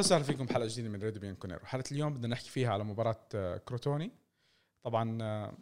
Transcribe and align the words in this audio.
أهلا 0.00 0.06
وسهلا 0.06 0.24
فيكم 0.24 0.46
بحلقة 0.46 0.66
جديدة 0.68 0.88
من 0.88 1.02
راديو 1.02 1.18
بيانكونيرو. 1.18 1.60
حلقة 1.66 1.84
اليوم 1.92 2.14
بدنا 2.14 2.28
نحكي 2.28 2.50
فيها 2.50 2.72
على 2.72 2.84
مباراة 2.84 3.20
آه، 3.34 3.56
كروتوني. 3.56 4.10
طبعا 4.82 5.18
آه، 5.22 5.52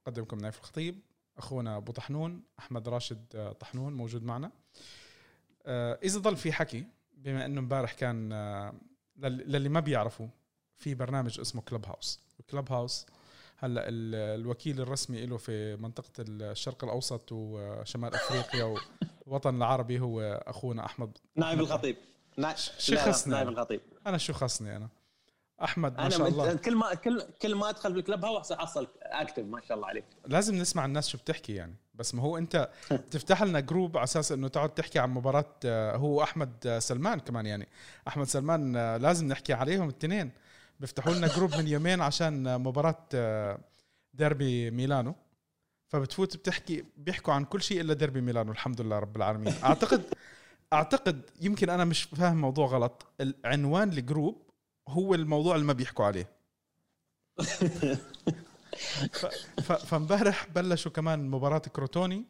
مقدمكم 0.00 0.38
نايف 0.38 0.58
الخطيب 0.58 1.00
أخونا 1.38 1.76
أبو 1.76 1.92
طحنون 1.92 2.42
أحمد 2.58 2.88
راشد 2.88 3.24
آه، 3.34 3.52
طحنون 3.52 3.92
موجود 3.92 4.22
معنا. 4.24 4.50
إذا 6.02 6.18
ضل 6.18 6.36
في 6.36 6.52
حكي 6.52 6.84
بما 7.12 7.44
إنه 7.44 7.60
امبارح 7.60 7.92
كان 7.92 8.32
لل- 9.16 9.52
للي 9.52 9.68
ما 9.68 9.80
بيعرفوا 9.80 10.28
في 10.76 10.94
برنامج 10.94 11.40
اسمه 11.40 11.62
Clubhouse 11.62 12.20
Clubhouse 12.50 13.06
هلأ 13.58 13.88
ال- 13.88 14.40
الوكيل 14.40 14.80
الرسمي 14.80 15.26
له 15.26 15.36
في 15.36 15.76
منطقة 15.76 16.10
الشرق 16.28 16.84
الأوسط 16.84 17.28
وشمال 17.32 18.14
أفريقيا 18.14 18.76
والوطن 19.26 19.56
العربي 19.62 20.00
هو 20.00 20.20
أخونا 20.46 20.86
أحمد. 20.86 21.18
نايف 21.36 21.60
الخطيب. 21.60 21.96
نا... 22.38 22.54
شو 22.78 22.96
خصنا؟ 22.96 23.36
نائب 23.36 23.48
الخطيب 23.48 23.80
أنا؟ 24.06 24.18
شو 24.18 24.32
خصني 24.32 24.76
أنا؟ 24.76 24.88
أحمد 25.62 26.00
ما 26.00 26.08
شاء 26.08 26.28
الله. 26.28 26.54
كل 26.54 26.76
ما 26.76 26.94
كل 26.94 27.22
كل 27.42 27.54
ما 27.54 27.68
أدخل 27.68 27.92
بال 27.92 28.24
Clubhouse 28.24 28.52
احصل 28.52 28.88
اكتب 29.02 29.50
ما 29.50 29.60
شاء 29.68 29.76
الله 29.76 29.88
عليك. 29.88 30.04
لازم 30.26 30.54
نسمع 30.54 30.84
الناس 30.84 31.08
شو 31.08 31.18
بتحكي 31.18 31.54
يعني. 31.54 31.76
بس 31.94 32.14
ما 32.14 32.22
هو 32.22 32.38
أنت 32.38 32.70
بتفتح 32.90 33.42
لنا 33.42 33.60
group 33.60 33.96
على 33.96 34.04
أساس 34.04 34.32
إنه 34.32 34.48
تقعد 34.48 34.74
تحكي 34.74 34.98
عن 34.98 35.10
مباراة 35.10 35.54
آه، 35.64 35.96
هو 35.96 36.22
أحمد 36.22 36.66
آه، 36.66 36.78
سلمان 36.78 37.20
كمان 37.20 37.46
يعني. 37.46 37.68
أحمد 38.08 38.26
سلمان 38.26 38.76
آه، 38.76 38.96
لازم 38.96 39.28
نحكي 39.28 39.52
عليهم 39.52 39.88
الاثنين 39.88 40.30
بيفتحوا 40.80 41.14
لنا 41.14 41.26
group 41.26 41.54
من 41.56 41.68
يومين 41.68 42.00
عشان 42.00 42.60
مباراة 42.60 43.08
ديربي 44.14 44.70
ميلانو. 44.70 45.14
فبتفوت 45.88 46.36
بتحكي 46.36 46.84
بيحكوا 46.96 47.34
عن 47.34 47.44
كل 47.44 47.62
شيء 47.62 47.80
إلا 47.80 47.94
ديربي 47.94 48.20
ميلانو 48.20 48.52
الحمد 48.52 48.80
لله 48.80 48.98
رب 48.98 49.16
العالمين. 49.16 49.54
أعتقد 49.64 50.02
أعتقد 50.74 51.30
يمكن 51.40 51.70
أنا 51.70 51.84
مش 51.84 52.02
فاهم 52.02 52.36
موضوع 52.40 52.66
غلط. 52.66 53.06
العنوان 53.20 53.88
ال 53.88 53.97
group 53.97 54.42
هو 54.88 55.14
الموضوع 55.14 55.54
اللي 55.54 55.66
ما 55.66 55.72
بيحكوا 55.72 56.04
عليه. 56.04 56.28
ف- 59.12 59.26
ف- 59.60 59.72
فامبارح 59.86 60.46
بلشوا 60.54 60.90
كمان 60.92 61.30
مباراة 61.30 61.58
كروتوني 61.58 62.24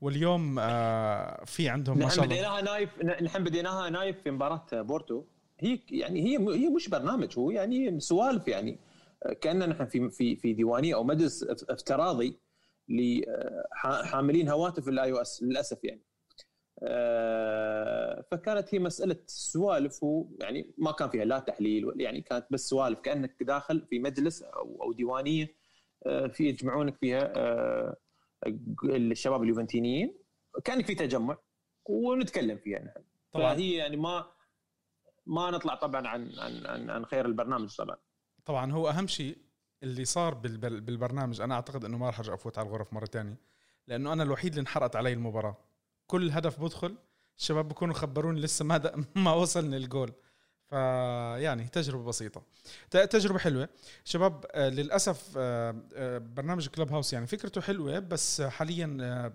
واليوم 0.00 0.58
آه 0.58 1.44
في 1.44 1.68
عندهم 1.68 1.98
ما 1.98 2.04
نحن 2.04 2.14
شاء 2.16 2.24
الله. 2.24 2.34
بديناها 2.36 2.60
نايف 2.62 3.02
نحن 3.22 3.44
بديناها 3.44 3.90
نايف 3.90 4.20
في 4.22 4.30
مباراة 4.30 4.66
بورتو. 4.72 5.24
هي 5.60 5.80
يعني 5.90 6.20
هي 6.22 6.38
هي 6.38 6.68
مش 6.68 6.88
برنامج 6.88 7.38
هو 7.38 7.50
يعني 7.50 8.00
سوالف 8.00 8.48
يعني. 8.48 8.78
كاننا 9.40 9.66
نحن 9.66 9.86
في 9.86 10.10
في 10.10 10.36
في 10.36 10.52
ديوانية 10.52 10.94
أو 10.94 11.04
مجلس 11.04 11.42
اف- 11.42 11.70
افتراضي 11.70 12.38
لحاملين 12.88 14.48
هواتف 14.48 14.88
ال 14.88 15.12
iOS 15.12 15.42
للأسف 15.42 15.84
يعني. 15.84 16.02
آه، 16.82 17.63
فكانت 18.36 18.74
هي 18.74 18.78
مسألة 18.78 19.16
سوالف 19.26 20.02
ويعني 20.02 20.74
ما 20.78 20.92
كان 20.92 21.08
فيها 21.10 21.24
لا 21.24 21.38
تحليل 21.38 21.92
يعني 21.96 22.20
كانت 22.20 22.46
بس 22.50 22.68
سوالف 22.68 23.00
كأنك 23.00 23.42
داخل 23.42 23.86
في 23.90 23.98
مجلس 23.98 24.42
أو 24.42 24.82
أو 24.82 24.92
ديوانية 24.92 25.54
آه، 26.06 26.26
في 26.26 26.48
يجمعونك 26.48 26.96
فيها 26.96 27.32
آه، 27.36 27.96
الشباب 28.84 29.42
اليوفنتينيين. 29.42 30.18
كأنك 30.64 30.86
في 30.86 30.94
تجمع 30.94 31.38
ونتكلم 31.84 32.56
فيها 32.58 32.78
نحن. 32.78 33.04
طبعا. 33.32 33.54
فهي 33.54 33.72
يعني 33.72 33.96
ما 33.96 34.26
ما 35.26 35.50
نطلع 35.50 35.74
طبعا 35.74 36.08
عن 36.08 36.32
عن 36.38 36.66
عن, 36.66 36.90
عن 36.90 37.04
خير 37.04 37.26
البرنامج 37.26 37.76
طبعا. 37.76 37.96
طبعا 38.44 38.72
هو 38.72 38.88
أهم 38.88 39.06
شيء 39.06 39.38
اللي 39.82 40.04
صار 40.04 40.34
بالبر- 40.34 40.80
بالبرنامج 40.80 41.40
أنا 41.40 41.54
أعتقد 41.54 41.84
إنه 41.84 41.98
ما 41.98 42.06
راح 42.06 42.18
أرجع 42.18 42.34
أفوت 42.34 42.58
على 42.58 42.68
الغرف 42.68 42.92
مرة 42.92 43.06
تانية 43.06 43.36
لأنه 43.86 44.12
أنا 44.12 44.22
الوحيد 44.22 44.50
اللي 44.52 44.60
انحرقت 44.60 44.96
علي 44.96 45.12
المباراة. 45.12 45.56
كل 46.06 46.30
هدف 46.30 46.60
بدخل 46.62 46.96
الشباب 47.38 47.68
بكونوا 47.68 47.94
خبروني 47.94 48.40
لسه 48.40 48.64
ما. 48.64 49.04
ما 49.14 49.32
وصلني 49.32 49.76
الجول. 49.76 50.12
فيعني 50.70 51.68
تجربة 51.68 52.04
بسيطة. 52.04 52.42
تجربة 52.90 53.38
حلوة. 53.38 53.68
شباب 54.04 54.46
آه، 54.52 54.68
للأسف 54.68 55.32
آه، 55.36 55.82
آه، 55.94 56.18
برنامج 56.18 56.68
كلوب 56.68 56.92
هاوس 56.92 57.12
يعني 57.12 57.26
فكرته 57.26 57.60
حلوة 57.60 57.98
بس 57.98 58.42
حاليا 58.42 59.32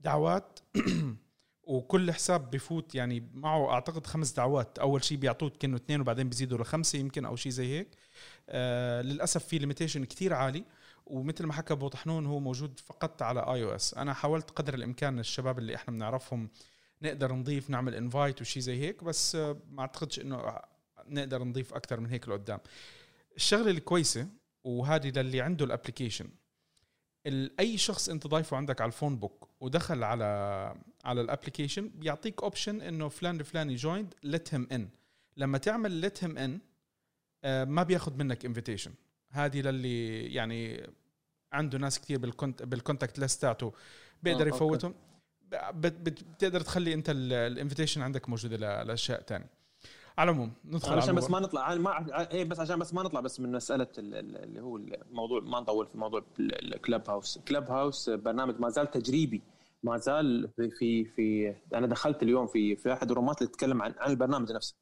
دعوات 0.00 0.58
وكل 1.62 2.12
حساب 2.12 2.50
بفوت 2.50 2.94
يعني 2.94 3.30
معه 3.34 3.70
أعتقد 3.70 4.06
خمس 4.06 4.32
دعوات. 4.32 4.78
أول 4.78 5.04
شيء 5.04 5.18
بيعطوك 5.18 5.56
كأنه 5.56 5.76
اثنين 5.76 6.00
وبعدين 6.00 6.28
بيزيدوا 6.28 6.58
لخمسة 6.58 6.98
يمكن 6.98 7.24
أو 7.24 7.36
شيء 7.36 7.52
زي 7.52 7.78
هيك. 7.78 7.88
للأسف 9.04 9.44
في 9.44 9.58
limitation 9.58 10.04
كتير 10.04 10.34
عالي. 10.34 10.64
ومثل 11.06 11.46
ما 11.46 11.52
حكى 11.52 11.72
أبو 11.72 11.88
طحنون 11.88 12.26
هو 12.26 12.40
موجود 12.40 12.80
فقط 12.80 13.22
على 13.22 13.40
iOS 13.40 13.94
أنا 13.94 14.12
حاولت 14.14 14.50
قدر 14.50 14.74
الإمكان 14.74 15.18
الشباب 15.18 15.58
اللي 15.58 15.74
إحنا 15.74 15.94
بنعرفهم 15.94 16.50
نقدر 17.02 17.32
نضيف 17.32 17.70
نعمل 17.70 17.94
invite 17.94 18.40
وشي 18.40 18.60
زي 18.60 18.80
هيك 18.80 19.04
بس 19.04 19.34
ما 19.70 19.80
أعتقدش 19.80 20.20
إنه 20.20 20.58
نقدر 21.06 21.44
نضيف 21.44 21.74
أكثر 21.74 22.00
من 22.00 22.10
هيك 22.10 22.28
لقدام. 22.28 22.58
الشغلة 23.36 23.70
الكويسة 23.70 24.28
وهذه 24.64 25.08
للي 25.10 25.40
عنده 25.40 25.64
ال 25.64 25.69
application 25.69 26.28
ال- 27.26 27.60
أي 27.60 27.78
شخص 27.78 28.08
أنت 28.08 28.26
ضايفه 28.26 28.56
عندك 28.56 28.80
على 28.80 28.88
ال 28.88 28.93
phone 28.93 29.16
book 29.16 29.48
ودخل 29.60 30.02
على 30.04 30.24
على 31.04 31.20
ال 31.20 31.26
application 31.26 31.88
بيعطيك 31.88 32.42
option 32.42 32.80
إنه 32.80 33.08
فلان 33.08 33.40
الفلاني 33.40 33.74
joined 33.74 34.14
let 34.22 34.54
him 34.54 34.68
in 34.72 34.88
لما 35.36 35.58
تعمل 35.58 35.90
let 35.90 36.24
him 36.24 36.38
in 36.38 36.58
ما 37.68 37.82
بياخذ 37.82 38.14
منك 38.16 38.44
invitation 38.44 38.92
هذه 39.30 39.60
للي 39.60 40.24
يعني 40.34 40.90
عنده 41.52 41.78
ناس 41.78 42.00
كثير 42.00 42.18
بال 42.18 42.33
cont 42.33 42.62
بال 42.62 42.74
contact 42.74 43.18
list 43.18 43.42
تاعته 43.42 43.72
بيقدر 44.22 44.40
آه، 44.40 44.44
okay. 44.46 44.56
يفوتهم. 44.56 44.90
بت- 44.92 44.96
بتقدر 45.74 46.60
تخلي 46.60 46.94
انت 46.94 47.10
ال 47.10 47.18
invitation 47.18 48.02
عندك 48.02 48.28
موجودة 48.28 48.82
لأشياء 48.84 49.22
ثانية 49.22 49.46
على 50.18 50.30
العموم 50.30 50.52
ندخل 50.64 50.90
على 50.92 51.00
علشان 51.00 51.14
بس. 51.14 51.30
ما 51.30 51.40
نطلع. 51.40 51.74
ما 51.74 52.30
إيه 52.32 52.44
بس 52.44 52.60
عشان 52.60 52.78
بس 52.78 52.94
ما 52.94 53.02
نطلع 53.02 53.20
بس 53.20 53.40
من 53.40 53.52
مسألة 53.52 53.86
ال- 53.98 54.14
ال- 54.14 54.36
اللي 54.36 54.60
هو 54.60 54.76
الموضوع 54.76 55.40
ما 55.40 55.60
نطول 55.60 55.86
في 55.86 55.98
موضوع 55.98 56.24
ال- 56.40 56.74
ال 56.74 56.78
Clubhouse 56.78 57.10
Clubhouse 57.10 58.10
برنامج 58.10 58.60
ما 58.60 58.68
زال 58.68 58.90
تجريبي. 58.90 59.42
ما 59.82 59.96
زال 59.96 60.48
في 60.56 60.70
في, 60.70 61.04
في 61.04 61.54
أنا 61.74 61.86
دخلت 61.86 62.22
اليوم 62.22 62.46
في 62.46 62.76
في 62.76 62.92
أحد 62.92 63.10
ال 63.10 63.15
room 63.15 63.33
ات 63.33 63.38
اللي 63.42 63.52
تتكلم 63.52 63.82
عن 63.82 63.94
عن 63.98 64.10
البرنامج 64.10 64.52
نفسه. 64.52 64.76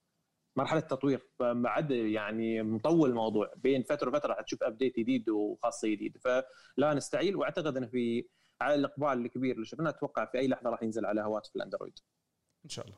مرحلة 0.56 0.81
تطوير 0.81 1.27
فبعد 1.38 1.91
يعني 1.91 2.62
مطول 2.62 3.10
الموضوع. 3.10 3.53
بين 3.56 3.83
فترة 3.83 4.10
وفترة 4.10 4.28
راح 4.34 4.41
تشوف 4.41 4.62
ابديت 4.62 4.98
جديد 4.98 5.28
وخاصيه 5.31 5.94
جديده 5.97 6.21
فلا 6.21 6.94
نستعيل. 6.94 7.37
وأعتقد 7.37 7.77
انه 7.77 7.87
في 7.87 8.25
على 8.61 8.75
الإقبال 8.75 9.09
الكبير 9.27 9.55
اللي 9.55 9.67
شفناه 9.67 9.91
أتوقع 9.91 10.25
في 10.25 10.39
أي 10.39 10.49
لحظة 10.49 10.71
راح 10.71 10.83
ينزل 10.83 11.06
على 11.06 11.21
هواتف 11.21 11.56
الأندرويد. 11.56 11.99
إن 12.65 12.71
شاء 12.71 12.84
الله. 12.84 12.97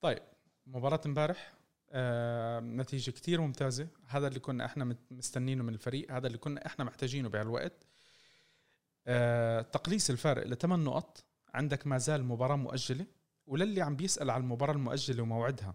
طيب 0.00 0.22
مباراة 0.66 1.00
امبارح 1.06 1.52
آه 1.90 2.60
نتيجة 2.60 3.10
كتير 3.10 3.40
ممتازة. 3.40 3.88
هذا 4.06 4.28
اللي 4.28 4.40
كنا 4.40 4.64
إحنا 4.64 4.96
مستنينه 5.10 5.64
من 5.64 5.74
الفريق 5.74 6.12
هذا 6.12 6.26
اللي 6.26 6.38
كنا 6.38 6.66
إحنا 6.66 6.84
محتاجينه 6.84 7.28
بهالوقت. 7.28 7.86
آه 9.06 9.60
تقليص 9.62 10.10
الفارق 10.10 10.46
لثمان 10.46 10.84
نقط. 10.84 11.24
عندك 11.54 11.86
ما 11.86 11.98
زال 11.98 12.24
مباراة 12.24 12.56
مؤجلة 12.56 13.06
وللي 13.46 13.82
عم 13.82 13.96
بيسأل 13.96 14.30
على 14.30 14.40
المباراة 14.40 14.72
المؤجلة 14.72 15.22
وموعدها. 15.22 15.74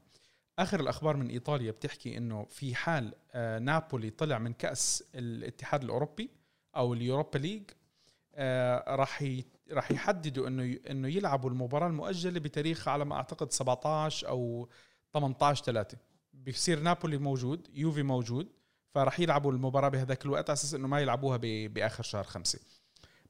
آخر 0.60 0.80
الأخبار 0.80 1.18
من 1.18 1.30
إيطاليا 1.30 1.72
بتحكي 1.72 2.18
إنه 2.18 2.46
في 2.46 2.76
حال 2.76 3.14
آه 3.32 3.60
نابولي 3.60 4.10
طلع 4.10 4.38
من 4.40 4.54
كأس 4.54 5.04
الاتحاد 5.16 5.84
الأوروبي 5.84 6.30
أو 6.76 6.94
اليوروبا 6.94 7.38
ليج 7.38 7.64
راح 8.88 9.22
ي... 9.22 9.46
راح 9.72 9.92
يحددوا 9.92 10.48
إنه. 10.48 10.78
إنه 10.90 11.08
يلعبوا 11.08 11.50
المباراة 11.50 11.88
المؤجلة 11.88 12.40
بتاريخ 12.40 12.88
على 12.88 13.06
ما 13.06 13.16
أعتقد 13.16 13.52
17 13.52 14.28
أو 14.28 14.70
18 15.14 15.64
3 15.64 15.98
بيصير 16.34 16.80
نابولي 16.80 17.18
موجود 17.18 17.68
يوفي 17.74 18.04
موجود 18.04 18.48
فراح 18.94 19.20
يلعبوا 19.20 19.52
المباراة 19.52 19.90
بهذاك 19.90 20.26
الوقت 20.26 20.50
على 20.50 20.54
أساس 20.54 20.74
إنه 20.74 20.88
ما 20.88 21.00
يلعبوها. 21.00 21.38
بآخر 21.68 22.04
شهر 22.04 22.24
خمسة 22.24 22.60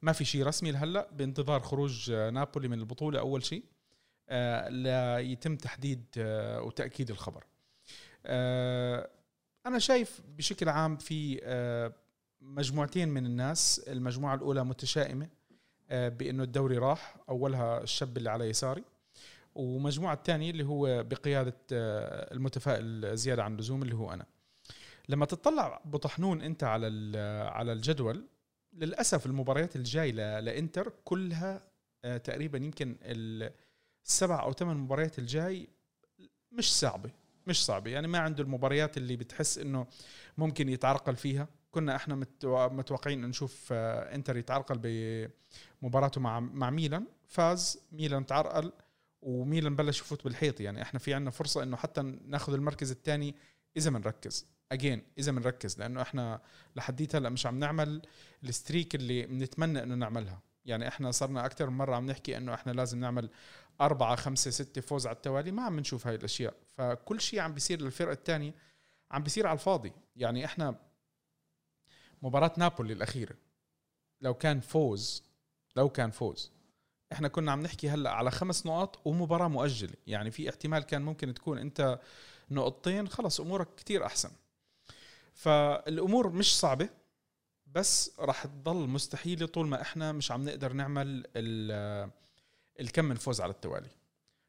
ما 0.02 0.12
في 0.12 0.24
شيء 0.24 0.46
رسمي 0.46 0.72
لهلأ 0.72 1.08
بانتظار 1.12 1.60
خروج 1.60 2.10
آه، 2.10 2.30
نابولي 2.30 2.68
من 2.68 2.80
البطولة 2.80 3.20
أول 3.20 3.44
شيء 3.44 3.64
آه 4.28 4.68
ليتم 4.68 5.56
تحديد 5.56 6.04
آه 6.18 6.62
وتأكيد 6.62 7.10
الخبر 7.10 7.44
آه 8.26 9.10
أنا 9.66 9.78
شايف 9.78 10.20
بشكل 10.28 10.68
عام 10.68 10.96
في 10.96 11.40
آه 11.42 11.92
مجموعتين 12.42 13.08
من 13.08 13.26
الناس 13.26 13.78
المجموعة 13.88 14.34
الأولى 14.34 14.64
متشائمة 14.64 15.28
آه، 15.90 16.08
بإنه 16.08 16.42
الدوري 16.42 16.78
راح 16.78 17.16
أولها 17.28 17.82
الشاب 17.82 18.16
اللي 18.16 18.30
على 18.30 18.44
يساري 18.48 18.84
ومجموعة 19.54 20.14
الثانية 20.14 20.50
اللي 20.50 20.64
هو 20.64 21.02
بقيادة 21.02 21.56
آه، 21.72 22.34
المتفائل 22.34 23.16
زيادة 23.16 23.44
عن 23.44 23.52
اللزوم 23.52 23.82
اللي 23.82 23.94
هو 23.94 24.12
أنا. 24.12 24.26
لما 25.08 25.26
تطلع 25.26 25.80
بطحنون 25.84 26.42
أنت 26.42 26.64
على 26.64 26.86
ال- 26.86 27.48
على 27.48 27.72
الجدول 27.72 28.26
للأسف 28.72 29.26
المباريات 29.26 29.76
الجاي 29.76 30.12
ل- 30.12 30.44
لإنتر 30.44 30.92
كلها 31.04 31.62
آه، 32.04 32.16
تقريبا 32.16 32.58
يمكن 32.58 32.96
السبع 33.02 34.42
أو 34.42 34.52
ثمان 34.52 34.76
مباريات 34.76 35.18
الجاي 35.18 35.68
مش 36.52 36.74
صعبة 36.78 37.10
مش 37.46 37.64
صعبة. 37.64 37.90
يعني 37.90 38.08
ما 38.08 38.18
عنده 38.18 38.42
المباريات 38.42 38.96
اللي 38.96 39.16
بتحس 39.16 39.58
إنه 39.58 39.86
ممكن 40.38 40.68
يتعرقل 40.68 41.16
فيها. 41.16 41.48
كنا 41.72 41.96
إحنا 41.96 42.14
متو- 42.24 42.72
متوقعين 42.72 43.20
نشوف 43.26 43.68
آه، 43.72 44.14
إنتر 44.14 44.36
يتعرقل 44.36 44.78
بمباراته 45.82 46.20
مع 46.20 46.40
مع 46.40 46.70
ميلان. 46.70 47.06
فاز 47.28 47.80
ميلان 47.92 48.26
تعرقل 48.26 48.72
وميلان 49.22 49.76
بلش 49.76 50.00
يفوت 50.00 50.24
بالحيط. 50.24 50.60
يعني 50.60 50.82
إحنا 50.82 50.98
في 50.98 51.14
عندنا 51.14 51.30
فرصة 51.30 51.62
إنه 51.62 51.76
حتى 51.76 52.02
ناخذ 52.02 52.52
المركز 52.54 52.90
الثاني 52.90 53.34
إذا 53.76 53.90
بنركز 53.90 54.46
اجين 54.72 55.02
إذا 55.18 55.32
بنركز 55.32 55.78
لأنه 55.78 56.02
إحنا 56.02 56.40
لحديت 56.76 57.16
هلأ 57.16 57.28
مش 57.28 57.46
عم 57.46 57.58
نعمل 57.58 58.02
الستريك 58.44 58.94
اللي 58.94 59.26
بنتمنى 59.26 59.82
إنه 59.82 59.94
نعملها. 59.94 60.40
يعني 60.64 60.88
إحنا 60.88 61.10
صرنا 61.10 61.46
أكثر 61.46 61.70
من 61.70 61.76
مرة 61.76 61.96
عم 61.96 62.06
نحكي 62.06 62.36
إنه 62.36 62.54
إحنا 62.54 62.72
لازم 62.72 63.00
نعمل 63.00 63.30
أربعة 63.80 64.16
خمسة 64.16 64.50
ستة 64.50 64.80
فوز 64.80 65.06
على 65.06 65.16
التوالي. 65.16 65.50
ما 65.52 65.62
عم 65.62 65.80
نشوف 65.80 66.06
هاي 66.06 66.14
الأشياء. 66.14 66.54
فكل 66.76 67.20
شيء 67.20 67.40
عم 67.40 67.54
بيصير 67.54 67.80
للفرقة 67.82 68.12
الثانية 68.12 68.54
عم 69.10 69.22
بيصير 69.22 69.46
على 69.46 69.54
الفاضي. 69.54 69.92
يعني 70.16 70.44
إحنا 70.44 70.74
مباراة 72.22 72.52
نابولي 72.56 72.92
الأخيرة. 72.92 73.34
لو 74.20 74.34
كان 74.34 74.60
فوز 74.60 75.22
لو 75.76 75.88
كان 75.88 76.10
فوز. 76.10 76.52
إحنا 77.12 77.28
كنا 77.28 77.52
عم 77.52 77.62
نحكي 77.62 77.88
هلأ 77.88 78.10
على 78.10 78.30
خمس 78.30 78.66
نقاط 78.66 79.06
ومباراة 79.06 79.48
مؤجلة. 79.48 79.94
يعني 80.06 80.30
في 80.30 80.50
احتمال 80.50 80.82
كان 80.82 81.02
ممكن 81.02 81.34
تكون 81.34 81.58
أنت 81.58 81.98
نقطتين 82.50 83.08
خلص 83.08 83.40
أمورك 83.40 83.74
كتير 83.74 84.06
أحسن. 84.06 84.30
فالأمور 85.34 86.32
مش 86.32 86.58
صعبة 86.58 86.88
بس 87.66 88.12
راح 88.18 88.46
تضل 88.46 88.88
مستحيلة 88.88 89.46
طول 89.46 89.66
ما 89.66 89.82
إحنا 89.82 90.12
مش 90.12 90.30
عم 90.32 90.44
نقدر 90.44 90.72
نعمل 90.72 91.26
الكم 92.80 93.12
الفوز 93.12 93.40
على 93.40 93.50
التوالي. 93.50 93.90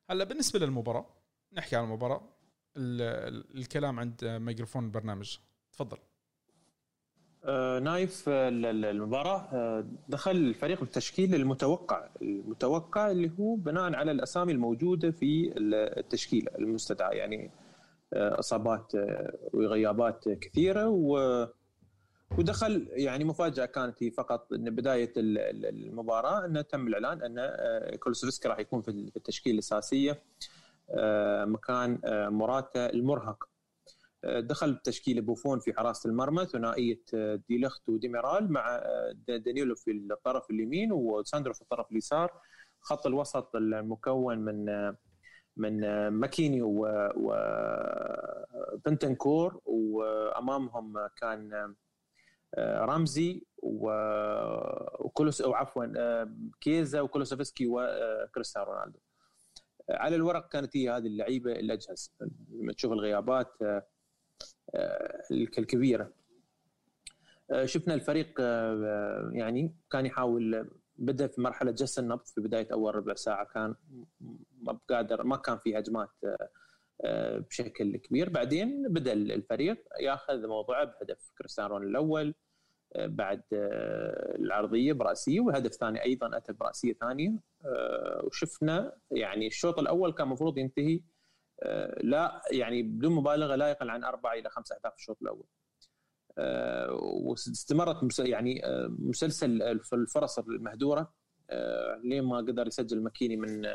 هلأ 0.09 0.23
بالنسبة 0.23 0.59
للمباراة 0.59 1.05
نحكي 1.53 1.75
عن 1.75 1.83
المباراة. 1.83 2.29
الكلام 2.77 3.99
عند 3.99 4.25
ميكروفون 4.25 4.85
البرنامج. 4.85 5.37
تفضل. 5.73 5.97
نايف 7.79 8.23
المباراة 8.29 9.47
آه 9.53 9.85
دخل 10.09 10.31
الفريق 10.31 10.79
بالتشكيل 10.79 11.35
المتوقع 11.35 12.07
المتوقع 12.21 13.11
اللي 13.11 13.31
هو 13.39 13.55
بناء 13.55 13.95
على 13.95 14.11
الأسامي 14.11 14.51
الموجودة 14.51 15.11
في 15.11 15.53
التشكيلة 15.57 16.51
المستدعى. 16.59 17.17
يعني 17.17 17.51
آه 18.13 18.39
إصابات 18.39 18.95
آه، 18.95 19.33
وغيابات 19.53 20.29
كثيرة 20.29 20.87
و 20.87 21.47
ودخل 22.37 22.87
يعني 22.91 23.23
مفاجأة 23.23 23.65
كانت 23.65 24.03
هي 24.03 24.11
فقط 24.11 24.53
إن 24.53 24.69
بداية 24.75 25.13
المباراة 25.17 26.45
انه 26.45 26.61
تم 26.61 26.87
الإعلان 26.87 27.21
إن 27.23 27.35
آه، 27.39 27.95
كولوسوفسكي 27.95 28.47
راح 28.47 28.59
يكون 28.59 28.81
في 28.81 28.91
التشكيله 28.91 29.53
الأساسية. 29.53 30.21
مكان 31.45 31.99
موراتا 32.29 32.89
المرهق. 32.89 33.52
دخل 34.25 34.73
بتشكيله 34.73 35.21
بوفون 35.21 35.59
في 35.59 35.73
حراسه 35.73 36.09
المرمى 36.09 36.45
ثنائيه 36.45 37.01
آه، 37.13 37.39
ديلخت 37.49 37.89
وديميرال 37.89 38.51
مع 38.51 38.75
آه، 38.75 39.15
دانييلو 39.27 39.75
في 39.75 39.91
الطرف 39.91 40.49
اليمين 40.49 40.91
وساندرو 40.91 41.53
في 41.53 41.61
الطرف 41.61 41.91
اليسار. 41.91 42.31
خط 42.81 43.07
الوسط 43.07 43.55
المكون 43.55 44.37
من 44.39 44.69
آه، 44.69 44.97
من 45.57 46.07
ماكيني 46.07 46.61
وبنتنكور 48.85 49.61
وأمامهم 49.65 51.07
كان 51.17 51.75
رمزي 52.59 53.43
وكولوس 53.63 55.41
أو 55.41 55.53
عفوا 55.53 56.25
كيزا 56.61 57.01
وكولوسوفسكي 57.01 57.67
وكريستيانو 57.67 58.71
رونالدو. 58.71 58.99
على 59.89 60.15
الورق 60.15 60.47
كانت 60.47 60.77
هي 60.77 60.89
هذه 60.89 61.07
اللعيبة 61.07 61.51
الأجهز. 61.51 62.13
لما 62.49 62.73
تشوف 62.73 62.91
الغيابات 62.91 63.53
الكبيره 65.31 66.13
آه، 67.51 67.65
شفنا 67.65 67.93
الفريق 67.93 68.29
آه، 68.39 69.29
يعني 69.33 69.75
كان 69.91 70.05
يحاول 70.05 70.69
بدأ 70.95 71.27
في 71.27 71.41
مرحلة 71.41 71.71
جس 71.71 71.99
النبض 71.99 72.25
في 72.25 72.41
بداية 72.41 72.67
أول 72.73 72.95
ربع 72.95 73.13
ساعة 73.13 73.47
كان 73.53 73.75
ما 74.61 74.79
قادر 74.89 75.23
ما 75.23 75.37
كان 75.37 75.57
في 75.57 75.79
هجمات 75.79 76.09
بشكل 77.49 77.97
كبير. 77.97 78.29
بعدين 78.29 78.87
بدأ 78.89 79.13
الفريق 79.13 79.83
ياخذ 80.01 80.47
موضوعه 80.47 80.83
بهدف 80.83 81.31
كريستيانو 81.37 81.77
الأول 81.77 82.35
بعد 82.95 83.43
العرضية 84.39 84.93
براسيه 84.93 85.39
والهدف 85.39 85.71
الثاني 85.71 86.03
أيضا 86.03 86.37
أتى 86.37 86.53
برأسية 86.53 86.93
ثانية 86.93 87.39
وشفنا 88.23 88.93
يعني 89.11 89.47
الشوط 89.47 89.79
الأول 89.79 90.13
كان 90.13 90.27
المفروض 90.27 90.57
ينتهي 90.57 90.95
آه، 90.95 91.01
لا 92.03 92.41
يعني 92.51 92.83
بدون 92.83 93.13
مبالغة 93.13 93.55
لا 93.55 93.69
يقل 93.69 93.89
عن 93.89 94.03
أربع 94.03 94.33
إلى 94.33 94.49
خمس 94.49 94.71
اهداف 94.71 94.93
في 94.93 94.99
الشوط 94.99 95.17
الأول. 95.21 95.45
آه، 96.37 96.91
واستمرت 97.01 98.19
يعني 98.19 98.65
آه، 98.65 98.87
مسلسل 98.99 99.61
الفرص 99.93 100.39
المهدورة 100.39 101.13
لين 102.03 102.23
ما 102.23 102.37
قدر 102.37 102.67
يسجل 102.67 103.03
مكيني 103.03 103.37
من 103.37 103.67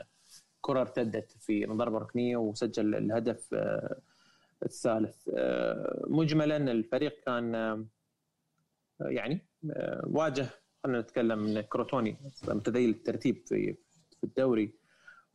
كرة 0.60 0.80
ارتدت 0.80 1.32
في 1.40 1.66
ضربه 1.66 1.98
ركنية 1.98 2.36
وسجل 2.36 2.94
الهدف 2.94 3.54
الثالث 4.62 5.28
مجملا 6.06 6.56
الفريق 6.56 7.20
كان 7.20 7.54
يعني 9.00 9.46
واجه 10.04 10.46
خلينا 10.84 11.00
نتكلم 11.00 11.38
من 11.38 11.60
كروتوني 11.60 12.16
متذيل 12.48 12.90
الترتيب 12.90 13.42
في 13.46 13.76
الدوري 14.24 14.77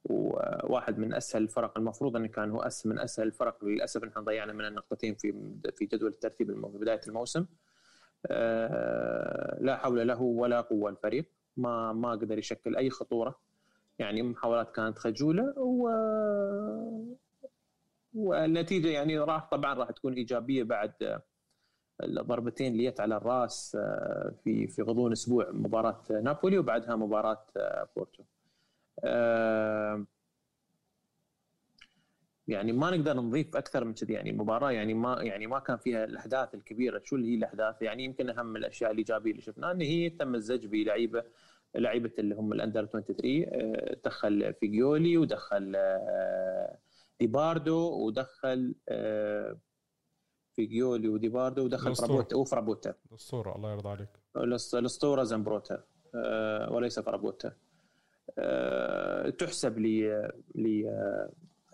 وواحد 0.05 0.97
من 0.97 1.13
أسهل 1.13 1.43
الفرق 1.43 1.77
المفروض 1.77 2.15
انه 2.15 2.27
كان 2.27 2.51
هو 2.51 2.61
أس 2.61 2.85
من 2.85 2.99
أسهل 2.99 3.27
الفرق 3.27 3.65
للأسف 3.65 4.03
نحن 4.03 4.19
ضيعنا 4.19 4.53
من 4.53 4.65
النقطتين 4.65 5.15
في 5.15 5.33
في 5.75 5.85
جدول 5.85 6.09
الترتيب 6.09 6.71
في 6.71 6.77
بداية 6.77 7.01
الموسم 7.07 7.45
آه، 8.27 9.57
لا 9.61 9.77
حول 9.77 10.07
له 10.07 10.21
ولا 10.21 10.61
قوة 10.61 10.89
الفريق 10.89 11.25
ما 11.57 11.93
ما 11.93 12.11
قدر 12.11 12.37
يشكل 12.37 12.75
أي 12.75 12.89
خطورة 12.89 13.39
يعني 13.99 14.21
محاولات 14.23 14.71
كانت 14.71 14.97
خجولة 14.97 15.53
و 15.57 15.89
والنتيجة 18.13 18.87
يعني 18.87 19.19
راح 19.19 19.49
طبعا 19.49 19.73
راح 19.73 19.91
تكون 19.91 20.13
إيجابية 20.13 20.63
بعد 20.63 21.21
الضربتين 22.03 22.71
اللي 22.71 22.89
جت 22.89 22.99
على 22.99 23.17
الرأس 23.17 23.77
آه، 23.79 24.33
في 24.43 24.67
في 24.67 24.81
غضون 24.81 25.11
أسبوع 25.11 25.51
مباراة 25.51 26.01
نابولي 26.09 26.57
وبعدها 26.57 26.95
مباراة 26.95 27.45
آه، 27.57 27.89
بورتو. 27.95 28.23
آه، 29.03 30.05
يعني 32.47 32.71
ما 32.71 32.97
نقدر 32.97 33.17
نضيف 33.17 33.55
أكثر 33.55 33.85
من 33.85 33.93
كذي 33.93 34.13
يعني 34.13 34.29
المباراه 34.29 34.71
يعني 34.71 34.93
ما 34.93 35.23
يعني 35.23 35.47
ما 35.47 35.59
كان 35.59 35.77
فيها 35.77 36.03
الأحداث 36.03 36.55
الكبيرة. 36.55 37.01
شو 37.03 37.15
اللي 37.15 37.31
هي 37.31 37.35
الأحداث؟ 37.35 37.81
يعني 37.81 38.03
يمكن 38.03 38.29
أهم 38.29 38.55
الأشياء 38.55 38.91
الإيجابية 38.91 39.31
اللي 39.31 39.41
شفناها 39.41 39.71
إن 39.71 39.81
هي 39.81 40.09
تم 40.09 40.35
الزج 40.35 40.65
بلعيبة 40.65 41.23
لعيبة 41.75 42.11
اللي 42.19 42.35
هم 42.35 42.53
ال 42.53 42.59
under 42.59 42.85
23 42.85 43.45
آه، 43.47 43.97
دخل 44.05 44.53
فيجيولي 44.53 45.17
ودخل 45.17 45.73
آه، 45.75 46.77
ديباردو 47.19 48.05
ودخل 48.05 48.75
فيجيولي 50.55 51.07
وديباردو 51.07 51.65
ودخل 51.65 51.95
فرابوتا. 51.95 52.35
وفرابوتا 52.35 52.93
الأسطورة 53.11 53.55
الله 53.55 53.71
يرضى 53.71 53.89
عليك. 53.89 54.09
الأسطورة 54.75 55.23
زمبروتا 55.23 55.83
وليس 56.71 56.99
فرابوتا. 56.99 57.55
تحسب 59.37 59.79
ل 59.79 59.87
ل 60.55 60.85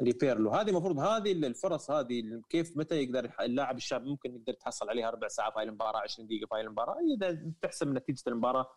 لبيرلو 0.01 0.49
هذه 0.49 0.69
المفروض 0.69 0.99
هذه 0.99 1.31
الفرص 1.31 1.91
هذه 1.91 2.41
كيف 2.49 2.77
متى 2.77 3.03
يقدر 3.03 3.31
اللاعب 3.41 3.77
الشاب 3.77 4.05
ممكن 4.05 4.35
يقدر 4.35 4.53
يتحصل 4.53 4.89
عليها 4.89 5.09
ربع 5.09 5.27
ساعة 5.27 5.51
في 5.51 5.63
المباراة 5.63 5.99
20 5.99 6.27
دقيقة 6.27 6.47
في 6.47 6.61
المباراة. 6.61 6.95
إذا 7.17 7.51
تحسب 7.61 7.87
نتيجة 7.87 8.23
المباراة 8.27 8.67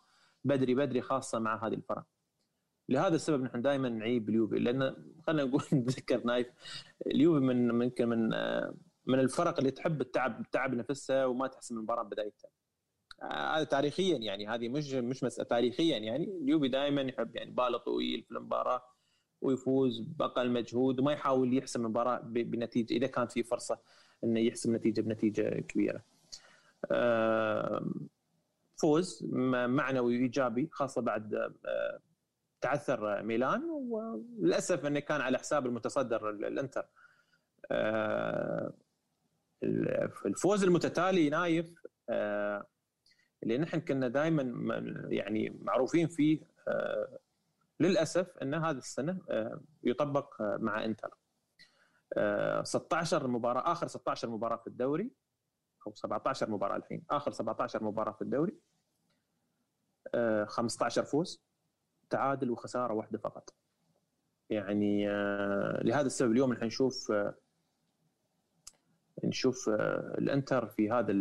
بدري 0.43 0.75
بدري 0.75 1.01
خاصة 1.01 1.39
مع 1.39 1.67
هذه 1.67 1.73
الفرق. 1.73 2.03
لهذا 2.89 3.15
السبب 3.15 3.43
نحن 3.43 3.61
دائما 3.61 3.89
نعيب 3.89 4.29
اليوفي 4.29 4.55
لأن 4.59 4.95
خلينا 5.27 5.43
نقول 5.43 5.63
نتذكر 5.73 6.23
نايف 6.25 6.47
اليوفي 7.07 7.39
من 7.39 7.71
ممكن 7.71 8.09
من 8.09 8.29
من 9.05 9.19
الفرق 9.19 9.57
اللي 9.57 9.71
تحب 9.71 10.01
التعب 10.01 10.41
التعب 10.41 10.73
نفسها 10.73 11.25
وما 11.25 11.47
تحسم 11.47 11.77
المباراة 11.77 12.03
بدايتها. 12.03 12.49
هذا 13.31 13.63
تاريخيا 13.63 14.17
يعني 14.17 14.47
هذه 14.47 14.69
مش 14.69 14.93
مش 14.93 15.23
مسألة 15.23 15.47
تاريخيا 15.47 15.97
يعني 15.97 16.23
اليوبي 16.41 16.67
دائما 16.67 17.01
يحب 17.01 17.35
يعني 17.35 17.51
باله 17.51 17.77
طويل 17.77 18.23
في 18.23 18.31
المباراة 18.31 18.83
ويفوز 19.41 19.99
بأقل 19.99 20.51
مجهود 20.51 20.99
وما 20.99 21.11
يحاول 21.11 21.57
يحسم 21.57 21.85
المباراة 21.85 22.19
بنتيجة 22.23 22.93
إذا 22.93 23.07
كانت 23.07 23.31
في 23.31 23.43
فرصة 23.43 23.79
إنه 24.23 24.39
يحسم 24.39 24.75
نتيجة 24.75 25.01
بنتيجة 25.01 25.61
كبيرة. 25.61 26.03
فوز 28.75 29.25
معنوي 29.67 30.15
ايجابي 30.15 30.69
خاصة 30.71 31.01
بعد 31.01 31.53
تعثر 32.61 33.23
ميلان 33.23 33.63
وللأسف 33.69 34.85
إنه 34.85 34.99
كان 34.99 35.21
على 35.21 35.37
حساب 35.37 35.65
المتصدر 35.65 36.29
الإنتر. 36.29 36.85
الفوز 40.25 40.63
المتتالي 40.63 41.29
نايف 41.29 41.73
اللي 43.43 43.57
نحن 43.57 43.79
كنا 43.79 44.07
دائما 44.07 44.43
يعني 45.09 45.57
معروفين 45.61 46.07
فيه 46.07 46.39
آه، 46.67 47.19
للأسف 47.79 48.37
إن 48.37 48.53
هذه 48.53 48.77
السنة 48.77 49.17
آه، 49.29 49.61
يطبق 49.83 50.41
آه، 50.41 50.57
مع 50.57 50.85
إنتر. 50.85 51.17
16 52.63 53.27
مباراة 53.27 53.71
آخر 53.71 53.87
16 53.87 54.29
مباراة 54.29 54.57
في 54.57 54.67
الدوري 54.67 55.11
أو 55.87 55.93
17 55.95 56.49
مباراة 56.49 56.77
الحين 56.77 57.03
آخر 57.09 57.31
17 57.31 57.83
مباراة 57.83 58.11
في 58.11 58.21
الدوري 58.21 58.53
15 60.45 61.03
فوز 61.03 61.43
تعادل 62.09 62.51
وخسارة 62.51 62.93
واحدة 62.93 63.17
فقط. 63.17 63.53
يعني 64.49 65.07
لهذا 65.83 66.05
السبب 66.07 66.31
اليوم 66.31 66.53
نحن 66.53 66.65
نشوف 66.65 67.13
نشوف 69.23 69.69
الإنتر 70.17 70.67
في 70.67 70.91
هذا 70.91 71.13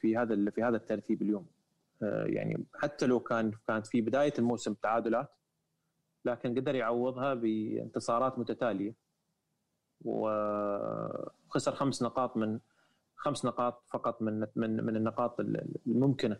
في 0.00 0.16
هذا 0.16 0.50
في 0.50 0.62
هذا 0.62 0.76
الترتيب 0.76 1.22
اليوم. 1.22 1.46
يعني 2.02 2.64
حتى 2.74 3.06
لو 3.06 3.20
كان 3.20 3.52
كانت 3.68 3.86
في 3.86 4.00
بداية 4.00 4.32
الموسم 4.38 4.74
تعادلات 4.74 5.28
لكن 6.24 6.54
قدر 6.54 6.74
يعوضها 6.74 7.34
بانتصارات 7.34 8.38
متتالية. 8.38 8.94
وخسر 10.04 11.72
خمس 11.72 12.02
نقاط 12.02 12.36
من 12.36 12.60
خمس 13.16 13.44
نقاط 13.44 13.82
فقط 13.86 14.22
من 14.22 14.46
من 14.56 14.84
من 14.84 14.96
النقاط 14.96 15.40
الممكنة. 15.86 16.38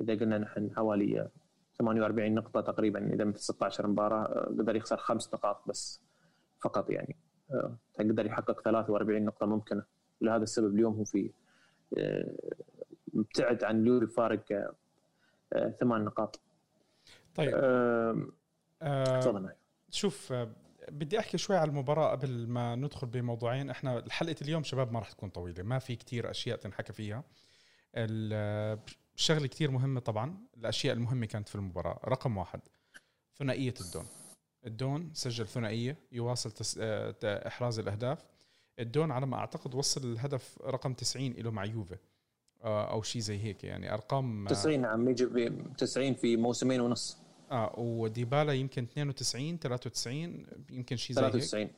إذا 0.00 0.14
قلنا 0.14 0.38
نحن 0.38 0.70
حوالي 0.76 1.30
48 1.78 2.34
نقطة 2.34 2.60
تقريبا 2.60 3.14
إذا 3.14 3.24
من 3.24 3.34
16 3.34 3.86
مباراة 3.86 4.44
قدر 4.58 4.76
يخسر 4.76 4.96
خمس 4.96 5.34
نقاط 5.34 5.68
بس 5.68 6.02
فقط 6.60 6.90
يعني. 6.90 7.16
قدر 7.98 8.26
يحقق 8.26 8.60
43 8.60 9.24
نقطة 9.24 9.46
ممكنة. 9.46 9.84
لهذا 10.20 10.42
السبب 10.42 10.74
اليوم 10.74 10.94
هو 10.94 11.04
في 11.04 11.32
مبتعد 13.14 13.64
عن 13.64 13.84
لوري 13.84 14.06
فارق 14.06 14.74
ثمان 15.80 16.04
نقاط. 16.04 16.40
طيب. 17.34 17.50
تفضل 19.20 19.46
أه 19.46 19.56
شوف 19.90 20.32
بدي 20.88 21.18
أحكي 21.18 21.38
شوي 21.38 21.56
على 21.56 21.68
المباراة 21.70 22.10
قبل 22.10 22.48
ما 22.48 22.74
ندخل 22.74 23.06
بموضوعين. 23.06 23.70
إحنا 23.70 24.04
حلقة 24.10 24.36
اليوم 24.42 24.62
شباب 24.62 24.92
ما 24.92 24.98
راح 24.98 25.10
تكون 25.10 25.28
طويلة 25.28 25.62
ما 25.62 25.78
في 25.78 25.96
كتير 25.96 26.30
أشياء 26.30 26.58
تنحكى 26.58 26.92
فيها. 26.92 27.24
الشغله 27.94 29.46
كتير 29.46 29.70
مهمة 29.70 30.00
طبعا 30.00 30.38
الأشياء 30.56 30.94
المهمة 30.94 31.26
كانت 31.26 31.48
في 31.48 31.54
المباراة. 31.54 32.00
رقم 32.04 32.36
واحد 32.36 32.60
ثنائية 33.36 33.74
الدون. 33.80 34.06
الدون 34.66 35.10
سجل 35.14 35.46
ثنائية 35.46 35.96
يواصل 36.12 36.50
تس... 36.50 36.78
آه، 36.80 37.14
إحراز 37.24 37.78
الأهداف. 37.78 38.26
الدون 38.78 39.10
على 39.10 39.26
ما 39.26 39.36
أعتقد 39.36 39.74
وصل 39.74 40.12
الهدف 40.12 40.58
رقم 40.62 40.92
90 40.92 41.32
له 41.32 41.50
مع 41.50 41.64
يوفي. 41.64 41.94
آه، 41.94 41.98
أو 42.62 43.02
شيء 43.02 43.22
زي 43.22 43.38
هيك 43.38 43.64
يعني. 43.64 43.94
أرقام 43.94 44.46
90 44.48 44.80
نعم 44.80 45.08
يجي 45.08 45.52
90 45.78 46.14
في 46.14 46.36
موسمين 46.36 46.80
ونص. 46.80 47.18
آه 47.50 47.74
وديبالا 47.78 48.52
يمكن 48.52 48.82
92 48.82 49.58
93 49.58 50.46
يمكن 50.70 50.96
شيء 50.96 51.16
زي 51.16 51.22
93 51.22 51.60
هيك 51.60 51.70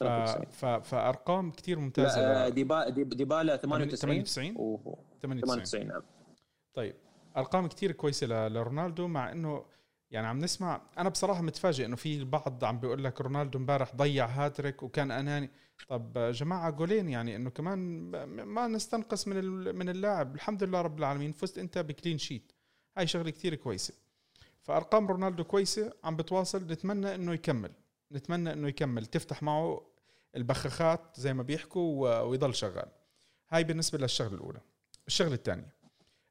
ف... 0.00 0.04
ف... 0.04 0.64
فأرقام 0.64 1.50
كثير 1.50 1.78
ممتازة. 1.78 2.20
لا 2.20 2.48
ديبالا 2.48 2.90
ديبالا 2.90 3.56
98 3.56 4.24
98 4.24 4.56
و... 4.56 4.98
98 5.22 5.86
نعم. 5.86 6.02
طيب 6.74 6.94
أرقام 7.36 7.66
كثير 7.66 7.92
كويسة 7.92 8.26
ل... 8.26 8.52
لرونالدو 8.54 9.06
مع 9.06 9.32
إنه 9.32 9.64
يعني 10.10 10.26
عم 10.26 10.38
نسمع 10.38 10.82
أنا 10.98 11.08
بصراحة 11.08 11.42
متفاجئ 11.42 11.84
إنه 11.84 11.96
في 11.96 12.16
البعض 12.16 12.64
عم 12.64 12.80
بيقول 12.80 13.04
لك 13.04 13.20
رونالدو 13.20 13.58
امبارح 13.58 13.94
ضيع 13.94 14.26
هاتريك 14.26 14.82
وكان 14.82 15.10
أناني. 15.10 15.50
طب 15.88 16.18
جماعة 16.18 16.70
جولين 16.70 17.08
يعني 17.08 17.36
إنه 17.36 17.50
كمان 17.50 17.78
ما 18.44 18.66
نستنقص 18.66 19.28
من 19.28 19.44
من 19.74 19.88
اللاعب. 19.88 20.34
الحمد 20.34 20.62
لله 20.64 20.80
رب 20.80 20.98
العالمين 20.98 21.32
فزت 21.32 21.58
أنت 21.58 21.78
بكلين 21.78 22.18
شيت 22.18 22.52
هاي 22.96 23.06
شغلة 23.06 23.30
كثير 23.30 23.54
كويسة. 23.54 23.94
فأرقام 24.62 25.06
رونالدو 25.06 25.44
كويسة 25.44 25.92
عم 26.04 26.16
بتواصل. 26.16 26.66
نتمنى 26.66 27.14
إنه 27.14 27.32
يكمل. 27.32 27.72
نتمنى 28.12 28.52
إنه 28.52 28.68
يكمل. 28.68 29.06
تفتح 29.06 29.42
معه 29.42 29.86
البخاخات 30.36 31.00
زي 31.14 31.34
ما 31.34 31.42
بيحكوا 31.42 32.20
ويضل 32.20 32.54
شغال. 32.54 32.88
هاي 33.50 33.64
بالنسبة 33.64 33.98
للشغلة 33.98 34.34
الأولى. 34.34 34.60
الشغلة 35.06 35.34
الثانية. 35.34 35.74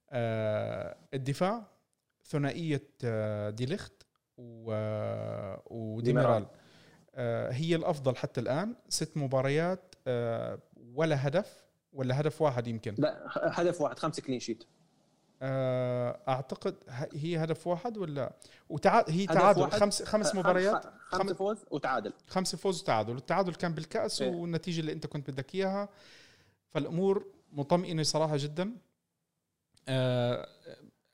آه 0.10 0.98
الدفاع. 1.14 1.75
ثنائية 2.26 2.88
آه 3.04 3.50
ديليخت 3.50 4.04
وديميرال 5.66 6.46
آه 7.16 7.52
هي 7.52 7.76
الأفضل 7.76 8.16
حتى 8.16 8.42
الآن. 8.42 8.76
ست 8.90 9.18
مباريات 9.18 9.96
آه 10.08 10.60
ولا 10.94 11.28
هدف 11.28 11.66
ولا 11.94 12.22
هدف 12.22 12.42
واحد 12.42 12.68
يمكن؟ 12.68 12.96
لا 12.98 13.24
هدف 13.36 13.82
واحد 13.82 14.00
خمسة 14.00 14.22
كلين 14.22 14.40
شيت 14.40 14.64
آه، 15.42 16.20
أعتقد 16.28 16.76
هي 17.14 17.44
هدف 17.44 17.68
واحد 17.68 17.98
ولا؟ 17.98 18.34
وتعادل 18.70 19.14
هي 19.14 19.26
تعادل. 19.26 19.72
خمس 19.72 20.04
خمس 20.04 20.36
مباريات. 20.36 20.86
خمس 21.08 21.32
فوز 21.32 21.66
وتعادل. 21.72 22.14
خمس 22.28 22.56
فوز 22.56 22.82
وتعادل. 22.82 23.16
التعادل 23.16 23.56
كان 23.56 23.74
بالكأس 23.74 24.22
إيه؟ 24.22 24.30
والنتيجة 24.32 24.80
اللي 24.80 24.92
أنت 24.92 25.08
كنت 25.08 25.30
بدك 25.32 25.56
إياها. 25.56 25.90
فالأمور 26.70 27.26
مطمئنة 27.52 28.04
صراحة 28.04 28.38
جدا. 28.38 28.72
آه، 29.88 30.48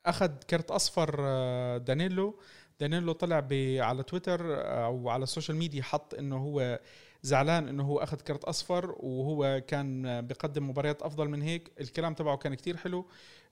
أخذ 0.06 0.28
كرت 0.50 0.72
أصفر 0.72 1.16
آه، 1.20 1.78
دانيلو. 1.78 2.40
دانيلو 2.80 3.12
طلع 3.12 3.48
على 3.86 4.04
تويتر 4.04 4.40
أو 4.86 5.10
على 5.10 5.24
ال 5.24 5.28
social 5.28 5.58
media 5.58 5.84
حط 5.84 6.14
إنه 6.14 6.38
هو 6.38 6.80
زعلان 7.24 7.68
إنه 7.68 7.84
هو 7.84 8.00
أخذ 8.00 8.18
كرت 8.18 8.44
أصفر 8.44 8.96
وهو 9.00 9.62
كان 9.68 10.22
بيقدم 10.22 10.70
مباريات 10.70 11.02
أفضل 11.02 11.30
من 11.30 11.42
هيك. 11.42 11.72
الكلام 11.82 12.14
تبعه 12.14 12.38
كان 12.38 12.54
كتير 12.56 12.78
حلو. 12.78 13.06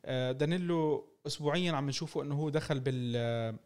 آه، 0.06 0.32
دانيلو 0.32 1.08
اسبوعيا 1.28 1.72
عم 1.72 1.90
نشوفه 1.90 2.22
إنه 2.22 2.36
هو 2.36 2.50
دخل 2.50 2.80
بال 2.80 3.58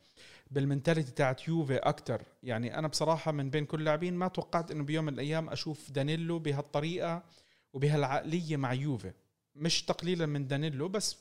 بال 0.51 0.62
mentality 0.62 1.11
تاعت 1.11 1.47
يوفي 1.47 1.77
أكثر 1.77 2.21
يعني 2.43 2.79
أنا 2.79 2.87
بصراحة 2.87 3.31
من 3.31 3.49
بين 3.49 3.65
كل 3.65 3.79
اللاعبين 3.79 4.13
ما 4.13 4.27
توقعت 4.27 4.71
إنه 4.71 4.83
بيوم 4.83 5.05
من 5.05 5.13
الأيام 5.13 5.49
أشوف 5.49 5.91
دانيلو 5.91 6.39
بهالطريقة 6.39 7.23
وبهالعقلية 7.73 8.57
مع 8.57 8.73
يوفي. 8.73 9.13
مش 9.55 9.83
تقليلا 9.85 10.25
من 10.25 10.47
دانيلو 10.47 10.87
بس 10.87 11.17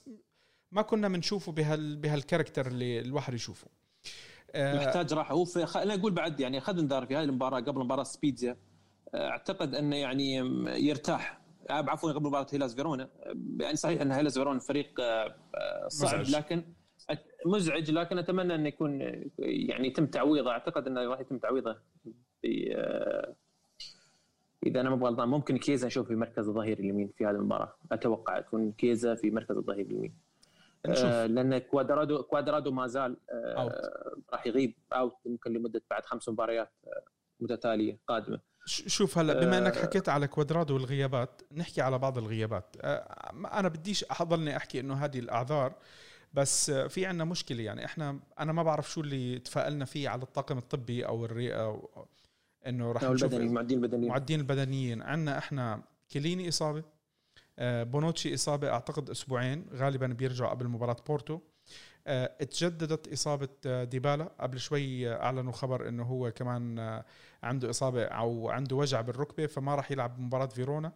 ما 0.72 0.82
كنا 0.82 1.08
بنشوفه 1.08 1.52
بهال 1.52 1.96
بهال 1.96 2.14
character 2.14 2.66
اللي 2.66 3.00
الواحد 3.00 3.34
يشوفه. 3.34 3.66
آه، 4.54 4.76
محتاج 4.76 5.14
راحه 5.14 5.34
هو 5.34 5.44
في 5.44 5.66
خلينا 5.66 5.96
نقول 5.96 6.12
بعد 6.12 6.40
يعني 6.40 6.58
اخذ 6.58 6.78
انذار 6.78 7.06
في 7.06 7.16
هذه 7.16 7.24
المباراة 7.24 7.60
قبل 7.60 7.80
مباراة 7.80 8.02
سبيتزا. 8.02 8.56
آه، 9.14 9.28
أعتقد 9.28 9.74
أنه 9.74 9.96
يعني 9.96 10.34
يرتاح. 10.86 11.42
عفوا 11.70 12.12
قبل 12.12 12.26
مباراة 12.26 12.46
هيلاس 12.52 12.74
فيرونا. 12.74 13.10
يعني 13.60 13.76
صحيح 13.76 14.00
أن 14.00 14.12
هيلاس 14.12 14.34
فيرونا 14.38 14.58
فريق 14.58 15.00
آه، 15.00 15.34
آه، 15.54 15.88
صعب 15.88 16.20
مزعج. 16.20 16.36
لكن 16.36 16.64
مزعج 17.46 17.90
لكن 17.90 18.18
أتمنى 18.18 18.54
انه 18.54 18.68
يكون 18.68 19.00
يعني 19.38 19.88
يتم 19.88 20.06
تعويضه. 20.06 20.50
أعتقد 20.50 20.86
أنه 20.86 21.04
راح 21.04 21.20
يتم 21.20 21.38
تعويضه 21.38 21.76
في 22.42 22.74
آه، 22.76 23.36
إذا 24.66 24.80
أنا 24.80 24.90
ما 24.90 25.06
غلطان 25.06 25.28
ممكن 25.28 25.56
كيزا 25.56 25.86
نشوف 25.86 26.08
في 26.08 26.14
مركز 26.14 26.48
الظهير 26.48 26.78
اليمين 26.78 27.08
في 27.18 27.26
هذه 27.26 27.30
المباراة. 27.30 27.74
أتوقع 27.92 28.38
يكون 28.38 28.72
كيزا 28.72 29.14
في 29.14 29.30
مركز 29.30 29.56
الظهير 29.56 29.86
اليمين. 29.86 30.31
نشوف. 30.86 31.04
لأن 31.04 31.58
كوادرادو 31.58 32.22
كوادرادو 32.22 32.70
ما 32.70 32.86
زال 32.86 33.16
راح 34.32 34.46
يغيب 34.46 34.74
out 34.92 35.16
ممكن 35.26 35.52
لمدة 35.52 35.82
بعد 35.90 36.06
خمس 36.06 36.28
مباريات 36.28 36.72
متتالية 37.40 37.98
قادمة. 38.06 38.40
شوف 38.66 39.18
هلا 39.18 39.40
بما 39.40 39.58
إنك 39.58 39.76
آه. 39.76 39.82
حكيت 39.82 40.08
على 40.08 40.26
كوادرادو 40.26 40.74
والغيابات 40.74 41.42
نحكي 41.52 41.80
على 41.80 41.98
بعض 41.98 42.18
الغيابات. 42.18 42.76
آه، 42.80 43.32
أنا 43.52 43.68
بديش 43.68 44.04
اضلني 44.10 44.56
أحكي 44.56 44.80
إنه 44.80 44.94
هذه 44.94 45.18
الأعذار 45.18 45.74
بس 46.32 46.70
في 46.70 47.06
عندنا 47.06 47.24
مشكلة 47.24 47.62
يعني. 47.62 47.84
إحنا 47.84 48.20
أنا 48.40 48.52
ما 48.52 48.62
بعرف 48.62 48.90
شو 48.90 49.00
اللي 49.00 49.38
تفائلنا 49.38 49.84
فيه 49.84 50.08
على 50.08 50.22
الطاقم 50.22 50.58
الطبي 50.58 51.06
أو 51.06 51.24
الرئة 51.24 51.82
إنه 52.66 52.92
راح 52.92 53.04
نشوف 53.04 53.34
المعدين 53.34 53.78
البدنيين. 53.78 54.04
المعدين 54.04 54.40
البدنيين. 54.40 55.02
عندنا 55.02 55.38
إحنا 55.38 55.82
كليني 56.12 56.48
إصابة 56.48 56.78
آه، 56.78 56.84
بونوتشي 57.60 58.34
إصابة 58.34 58.70
أعتقد 58.70 59.10
أسبوعين 59.10 59.66
غالبا 59.72 60.06
بيرجع 60.06 60.50
قبل 60.50 60.68
مباراة 60.68 60.96
بورتو. 61.06 61.40
اتجددت 62.06 63.12
إصابة 63.12 63.84
ديبالا. 63.84 64.24
قبل 64.40 64.60
شوي 64.60 65.14
أعلنوا 65.14 65.52
خبر 65.52 65.88
إنه 65.88 66.02
هو 66.02 66.30
كمان 66.30 67.02
عنده 67.42 67.70
إصابة 67.70 68.04
أو 68.04 68.50
عنده 68.50 68.76
وجع 68.76 69.00
بالركبة 69.00 69.46
فما 69.46 69.74
راح 69.74 69.90
يلعب 69.90 70.18
مباراة 70.18 70.46
فيرونا. 70.46 70.92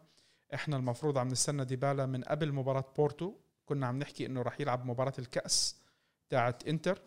إحنا 0.54 0.76
المفروض 0.76 1.18
عم 1.18 1.28
نستنى 1.28 1.64
ديبالا 1.64 2.06
من 2.06 2.22
قبل 2.22 2.52
مباراة 2.52 2.84
بورتو. 2.96 3.34
كنا 3.64 3.86
عم 3.86 3.98
نحكي 3.98 4.26
إنه 4.26 4.42
راح 4.42 4.60
يلعب 4.60 4.86
مباراة 4.86 5.14
الكأس 5.18 5.80
تاعت 6.28 6.68
إنتر. 6.68 7.02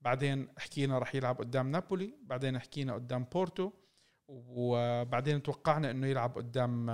بعدين 0.00 0.48
حكينا 0.58 0.98
راح 0.98 1.14
يلعب 1.14 1.38
قدام 1.38 1.70
نابولي 1.70 2.14
بعدين 2.22 2.58
حكينا 2.58 2.94
قدام 2.94 3.24
بورتو 3.24 3.72
وبعدين 4.28 5.42
توقعنا 5.42 5.90
إنه 5.90 6.06
يلعب 6.06 6.36
قدام 6.36 6.86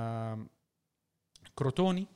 كروتوني 1.55 2.07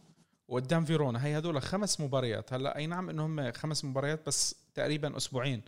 وقدام 0.48 0.84
فيرونا. 0.84 1.26
هي 1.26 1.38
هدول 1.38 1.62
خمس 1.62 2.00
مباريات. 2.00 2.52
هلأ 2.52 2.76
أي 2.76 2.86
نعم 2.86 3.10
إنهم 3.10 3.52
خمس 3.52 3.84
مباريات 3.84 4.26
بس 4.26 4.54
تقريبا 4.74 5.16
أسبوعين. 5.16 5.62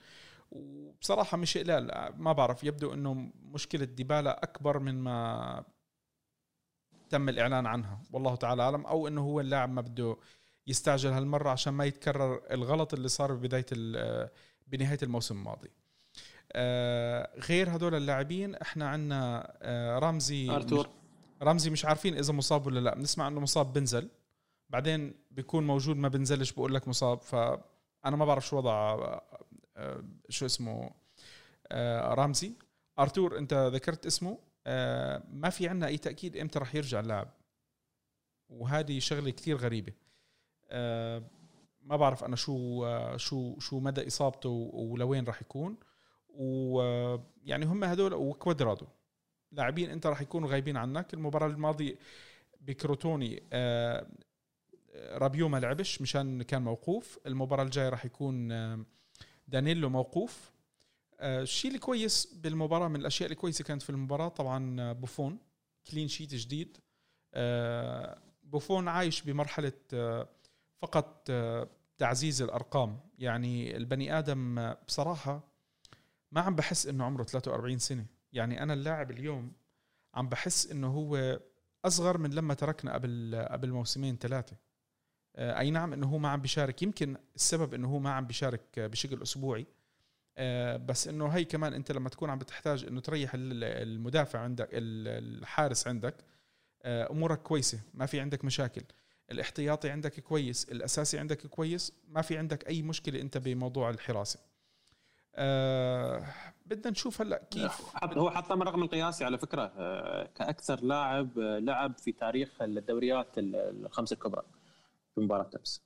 وبصراحة 0.51 1.37
مش 1.37 1.59
قلال 1.59 2.13
ما 2.17 2.33
بعرف 2.33 2.65
يبدو 2.65 2.95
إنه 2.95 3.31
مشكلة 3.43 3.85
ديبالا 3.85 4.43
أكبر 4.43 4.79
من 4.79 4.95
ما 4.95 5.65
تم 7.11 7.29
الإعلان 7.29 7.67
عنها. 7.67 8.03
والله 8.13 8.37
تعالى 8.37 8.63
أعلم. 8.63 8.87
أو 8.87 9.09
إنه 9.09 9.21
هو 9.21 9.41
اللاعب 9.41 9.71
ما 9.71 9.81
بده 9.81 10.17
يستعجل 10.67 11.11
هالمرة 11.11 11.51
عشان 11.51 11.75
ما 11.75 11.85
يتكرر 11.85 12.43
الغلط 12.51 12.95
اللي 12.95 13.09
صار 13.09 13.35
ببداية 13.35 13.67
بنهاية 14.67 14.99
الموسم 15.03 15.39
الماضي. 15.39 15.71
آه، 16.53 17.31
غير 17.49 17.77
هدول 17.77 17.95
اللاعبين 17.95 18.55
إحنا 18.55 18.89
عندنا 18.89 19.53
آه، 19.63 19.99
رمزي 19.99 20.51
أرتور. 20.51 20.89
رمزي 21.43 21.71
مش 21.71 21.85
عارفين 21.85 22.19
إذا 22.19 22.33
مصاب 22.33 22.67
ولا 22.67 22.81
لا. 22.81 22.95
بنسمع 22.95 23.29
إنه 23.29 23.41
مصاب 23.41 23.73
بنزل. 23.73 24.09
بعدين 24.71 25.15
بيكون 25.31 25.67
موجود 25.67 25.97
ما 25.97 26.09
بنزلش 26.09 26.53
بقول 26.53 26.75
لك 26.75 26.89
مصاب. 26.89 27.23
فانا 27.23 28.17
ما 28.17 28.25
بعرف 28.25 28.47
شو 28.47 28.57
وضع 28.57 28.99
آه، 29.77 30.05
شو 30.29 30.47
اسمه 30.47 30.91
آه، 31.67 32.15
رامزي 32.15 32.53
أرتور 32.99 33.39
أنت 33.39 33.55
ذكرت 33.55 34.07
اسمه. 34.07 34.39
آه 34.67 35.23
ما 35.33 35.51
في 35.51 35.69
عندنا 35.69 35.87
أي 35.87 35.99
تأكيد 35.99 36.37
إمتى 36.37 36.59
راح 36.59 36.75
يرجع 36.75 37.01
اللاعب. 37.01 37.29
وهذه 38.49 38.99
شغلة 38.99 39.31
كثير 39.31 39.57
غريبة. 39.57 39.93
ما 41.81 41.97
بعرف 41.97 42.25
أنا 42.25 42.37
شو 42.37 42.87
شو 43.17 43.59
شو 43.59 43.81
مدى 43.81 44.07
إصابته 44.07 44.49
ولوين 44.73 45.25
راح 45.25 45.43
يكون. 45.43 45.77
ويعني 46.29 47.65
هم 47.65 47.85
هدول 47.85 48.15
وكوادرادو. 48.15 48.87
لاعبين 49.53 49.91
انت 49.91 50.07
راح 50.07 50.21
يكونوا 50.21 50.49
غايبين 50.49 50.77
عنك. 50.77 51.15
المباراة 51.15 51.47
الماضية 51.47 51.95
بكروتوني 52.61 53.43
آه 53.53 54.07
رابيو 54.97 55.49
ما 55.49 55.57
لعبش 55.61 56.03
مشان 56.03 56.43
كان 56.43 56.63
موقوف. 56.63 57.19
المباراة 57.27 57.63
الجاية 57.63 57.89
راح 57.89 58.05
يكون 58.05 58.53
آه 58.53 58.85
دانيلو 59.49 59.89
موقوف. 59.89 60.51
آه، 61.21 61.43
الشيء 61.43 61.75
الكويس 61.75 62.27
بالمباراة 62.27 62.89
من 62.89 62.97
الأشياء 63.01 63.31
الكويسة 63.33 63.65
كانت 63.65 63.83
في 63.83 63.91
المباراة 63.91 64.29
طبعا 64.29 64.81
آه، 64.81 64.93
بوفون. 64.93 65.39
كلين 65.91 66.09
شيت 66.09 66.35
جديد. 66.35 66.79
آه، 67.35 68.19
بوفون 68.43 68.89
عايش 68.89 69.23
بمرحلة 69.23 69.73
فقط 70.79 71.31
تعزيز 71.99 72.43
الأرقام. 72.43 73.01
يعني 73.19 73.77
البني 73.77 74.19
آدم 74.19 74.73
بصراحة 74.87 75.41
ما 76.33 76.41
عم 76.41 76.55
بحس 76.57 76.87
إنه 76.87 77.05
عمره 77.05 77.23
43 77.23 77.79
سنة. 77.79 78.07
يعني 78.33 78.63
أنا 78.63 78.75
اللاعب 78.75 79.11
اليوم 79.11 79.53
عم 80.15 80.29
بحس 80.29 80.71
إنه 80.71 80.89
هو 80.89 81.41
أصغر 81.85 82.19
من 82.19 82.31
لما 82.31 82.55
تركنا 82.55 82.95
قبل 82.95 83.47
قبل 83.51 83.71
موسمين 83.73 84.17
ثلاثة. 84.17 84.57
أي 85.37 85.71
نعم 85.71 85.93
إنه 85.93 86.07
هو 86.07 86.19
ما 86.19 86.29
عم 86.29 86.41
بيشارك. 86.41 86.83
يمكن 86.83 87.17
السبب 87.35 87.75
إنه 87.75 87.89
هو 87.89 87.99
ما 87.99 88.11
عم 88.11 88.27
بيشارك 88.27 88.81
بشكل 88.81 89.23
أسبوعي. 89.23 89.67
آه، 90.39 90.77
بس 90.77 91.09
إنه 91.09 91.29
هي 91.29 91.45
كمان 91.45 91.75
أنت 91.75 91.93
لما 91.93 92.09
تكون 92.09 92.31
عم 92.31 92.39
بتحتاج 92.39 92.85
إنه 92.85 93.01
تريح 93.01 93.31
المدافع 93.35 94.39
عندك 94.39 94.69
الحارس 94.73 95.89
عندك 95.89 96.15
آه، 96.83 97.11
أمورك 97.11 97.43
كويسة. 97.43 97.81
ما 97.95 98.07
في 98.07 98.21
عندك 98.21 98.45
مشاكل. 98.45 98.83
الاحتياطي 99.31 99.91
عندك 99.91 100.21
كويس. 100.21 100.65
الأساسي 100.65 101.19
عندك 101.19 101.47
كويس. 101.47 101.93
ما 102.09 102.23
في 102.23 102.39
عندك 102.39 102.69
أي 102.69 102.83
مشكلة 102.83 103.21
أنت 103.21 103.39
بموضوع 103.39 103.91
الحراسة. 103.91 104.41
أه 105.39 106.25
بدنا 106.67 106.91
نشوف 106.91 107.21
هلأ 107.21 107.45
كيف. 107.51 107.97
هو 108.05 108.31
حط 108.31 108.53
الرقم 108.53 108.83
القياسي 108.83 109.25
على 109.25 109.39
فكره. 109.39 109.73
آه، 109.77 110.29
كأكثر 110.35 110.85
لاعب 110.85 111.39
لعب 111.39 111.99
في 111.99 112.13
تاريخ 112.13 112.63
الدوريات 112.63 113.29
الخمس 113.39 114.13
الكبرى 114.13 114.43
في 115.15 115.21
مباراة 115.21 115.51
أمس. 115.59 115.83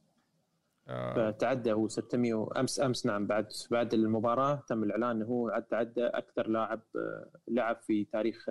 آه. 0.89 1.31
فتعدى 1.31 1.73
هو 1.73 1.89
600 1.89 2.49
امس 2.57 2.81
أمس 2.81 3.07
نعم 3.07 3.27
بعد 3.27 3.47
بعد 3.71 3.95
المباراة 3.95 4.63
تم 4.69 4.83
الإعلان 4.83 5.11
إنه 5.11 5.27
هو 5.27 5.65
تعدى 5.71 6.07
أكثر 6.07 6.49
لاعب 6.49 6.81
آه، 6.97 7.27
لعب 7.49 7.77
في 7.83 8.05
تاريخ 8.05 8.47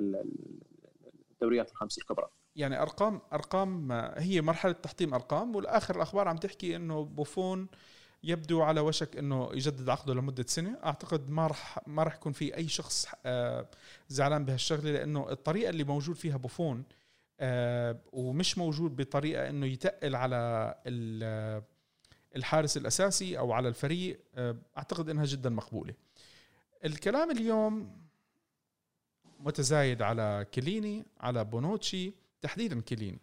الدوريات 1.32 1.72
الخمس 1.72 1.98
الكبرى. 1.98 2.28
يعني 2.56 2.82
ارقام 2.82 3.22
أرقام 3.34 3.92
هي 4.18 4.42
مرحلة 4.42 4.72
تحطيم 4.72 5.14
أرقام 5.14 5.56
والآخر 5.56 5.96
الأخبار 5.96 6.28
عم 6.28 6.38
تحكي 6.38 6.76
إنه 6.76 7.04
بوفون 7.04 7.68
يبدو 8.24 8.62
على 8.62 8.80
وشك 8.80 9.18
إنه 9.18 9.50
يجدد 9.54 9.90
عقده 9.90 10.14
لمدة 10.14 10.46
سنة. 10.48 10.78
أعتقد 10.84 11.30
ما 11.30 11.48
راح 11.48 11.80
ما 11.88 12.04
راح 12.04 12.16
يكون 12.16 12.32
في 12.32 12.56
أي 12.58 12.68
شخص 12.68 13.08
آه، 13.26 13.68
زعلان 14.10 14.46
بهالشغلة 14.46 14.92
لأنه 14.92 15.32
الطريقة 15.32 15.70
اللي 15.70 15.84
موجود 15.84 16.16
فيها 16.16 16.38
بوفون 16.38 16.84
ومش 18.14 18.58
موجود 18.58 18.96
بطريقة 18.96 19.50
إنه 19.50 19.66
يتقل 19.66 20.16
على 20.16 20.76
الحارس 22.36 22.78
الأساسي 22.78 23.38
أو 23.38 23.52
على 23.52 23.68
الفريق 23.68 24.20
آه، 24.36 24.56
أعتقد 24.78 25.10
إنها 25.10 25.26
جدا 25.26 25.50
مقبولة. 25.50 25.94
الكلام 26.86 27.32
اليوم 27.32 28.02
متزايد 29.40 30.02
على 30.02 30.46
كليني 30.54 31.06
على 31.20 31.44
بونوتشي 31.44 32.14
تحديدا 32.42 32.82
كليني. 32.82 33.20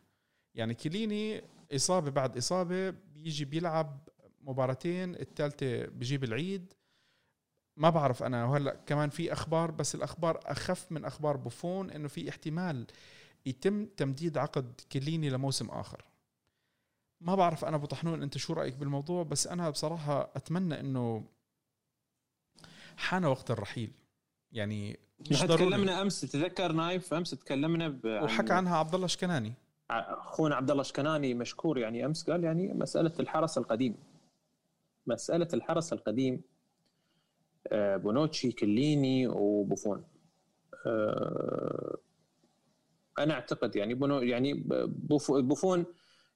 يعني 0.55 0.75
كليني 0.75 1.43
إصابة 1.75 2.11
بعد 2.11 2.37
إصابة 2.37 2.91
بيجي 2.91 3.45
بيلعب 3.45 4.08
مباراتين 4.49 5.15
الثالثه 5.15 5.87
بجيب 5.87 6.25
العيد. 6.25 6.73
ما 7.77 7.91
بعرف 7.91 8.23
أنا 8.23 8.45
وهلا 8.45 8.75
كمان 8.87 9.11
في 9.11 9.33
أخبار 9.33 9.71
بس 9.71 9.95
الأخبار 9.95 10.41
أخف 10.45 10.93
من 10.93 11.05
أخبار 11.05 11.37
بوفون 11.37 11.91
إنه 11.91 12.09
في 12.09 12.29
احتمال 12.29 12.87
يتم 13.47 13.87
تمديد 13.87 14.39
عقد 14.39 14.81
كليني 14.93 15.31
لموسم 15.31 15.69
آخر. 15.69 16.05
ما 17.21 17.35
بعرف 17.35 17.65
أنا 17.65 17.77
أبو 17.77 17.87
طحنون 17.87 18.23
أنت 18.23 18.39
شو 18.39 18.53
رأيك 18.53 18.75
بالموضوع 18.75 19.23
بس 19.23 19.47
أنا 19.47 19.71
بصراحة 19.71 20.31
أتمنى 20.37 20.81
إنه 20.81 21.25
حان 22.97 23.25
وقت 23.25 23.51
الرحيل. 23.51 23.93
يعني 24.53 24.99
مش 25.31 25.41
تكلمنا 25.41 26.03
أمس 26.03 26.21
تتذكر 26.21 26.73
نايف؟ 26.73 27.15
أمس 27.15 27.31
تكلمنا 27.31 27.89
ب... 27.89 28.07
وحكى 28.07 28.53
عنها 28.53 28.77
عبد 28.77 28.95
الله 28.95 29.07
شكناني. 29.07 29.55
أخونا 29.91 30.55
عبد 30.57 30.71
الله 30.71 30.83
شكناني 30.83 31.35
مشكور 31.35 31.79
يعني 31.79 32.07
أمس 32.07 32.31
قال 32.31 32.45
يعني 32.45 32.75
مسألة 32.75 33.13
الحرس 33.21 33.59
القديم. 33.59 33.97
مسألة 35.09 35.49
الحرس 35.55 35.93
القديم 35.93 36.43
آه، 37.67 37.97
بونوتشي 37.97 38.53
كيليني 38.53 39.27
وبوفون 39.27 40.05
آه، 40.87 41.97
أنا 43.19 43.35
أعتقد 43.35 43.77
يعني 43.77 43.95
بونو 43.95 44.21
يعني 44.21 44.65
بوفون 45.25 45.87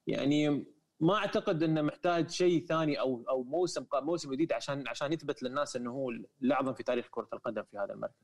يعني 0.07 0.65
ما 0.99 1.15
أعتقد 1.15 1.63
إنه 1.63 1.81
محتاج 1.81 2.29
شيء 2.29 2.65
ثاني 2.65 2.99
أو 2.99 3.23
أو 3.29 3.43
موسم 3.43 3.85
موسم 3.93 4.33
جديد 4.33 4.53
عشان 4.53 4.87
عشان 4.87 5.13
يثبت 5.13 5.43
للناس 5.43 5.75
إنه 5.75 5.91
هو 5.91 6.09
الاعظم 6.41 6.73
في 6.73 6.83
تاريخ 6.83 7.07
كرة 7.11 7.27
القدم 7.33 7.63
في 7.63 7.77
هذا 7.77 7.93
المركز. 7.93 8.23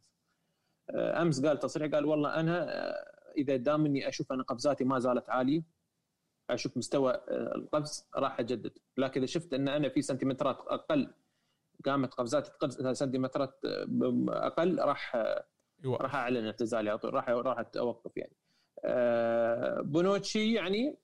آه، 0.90 1.22
أمس 1.22 1.46
قال 1.46 1.60
تصريح 1.60 1.92
قال 1.92 2.06
والله 2.06 2.40
أنا 2.40 2.68
إذا 3.38 3.56
دام 3.56 3.86
اني 3.86 4.08
أشوف 4.08 4.32
أن 4.32 4.42
قفزاتي 4.42 4.84
ما 4.84 5.00
زالت 5.00 5.30
عالية 5.30 5.64
أشوف 6.54 6.78
مستوى 6.78 7.14
آه، 7.14 7.56
القفز 7.56 8.08
راح 8.16 8.40
أجدد، 8.40 8.78
لكن 8.98 9.22
إذا 9.22 9.32
شفت 9.32 9.54
إن 9.54 9.68
أنا 9.68 9.90
في 9.90 10.02
سنتيمترات 10.02 10.58
أقل 10.68 11.14
قامت 11.86 12.14
قفزاتي 12.14 12.52
سنتيمترات 12.94 13.60
أقل 14.30 14.80
راح 14.80 15.16
راح 15.86 16.16
أعلن 16.16 16.46
اعتزالي 16.46 17.00
راح 17.04 17.30
راح 17.30 17.66
اوقف 17.76 18.12
يعني. 18.18 18.34
بونوتشي 19.84 20.54
يعني 20.54 20.98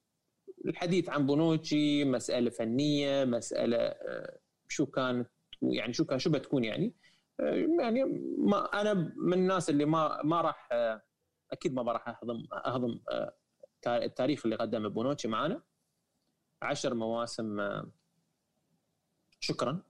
الحديث 0.65 1.09
عن 1.09 1.25
بونوتشي 1.25 2.05
مسألة 2.05 2.49
فنية 2.49 3.25
مسألة 3.25 3.77
آه، 3.77 4.39
شو 4.67 4.85
كانت 4.85 5.29
يعني 5.61 5.93
شو 5.93 6.05
كان 6.05 6.19
شو 6.19 6.31
بتكون 6.31 6.63
يعني. 6.63 6.93
آه، 7.39 7.65
يعني 7.79 8.03
ما 8.37 8.81
أنا 8.81 8.93
من 9.17 9.33
الناس 9.33 9.69
اللي 9.69 9.85
ما 9.85 10.21
ما 10.23 10.41
راح 10.41 10.69
آه، 10.71 11.01
أكيد 11.51 11.73
ما 11.73 11.91
راح 11.91 12.07
أهضم 12.07 12.45
أهضم 12.65 12.99
التاريخ 13.87 14.45
اللي 14.45 14.55
قدمه 14.55 14.89
بونوتشي 14.89 15.27
معنا 15.27 15.61
عشر 16.61 16.93
مواسم 16.93 17.81
شكرا. 19.39 19.81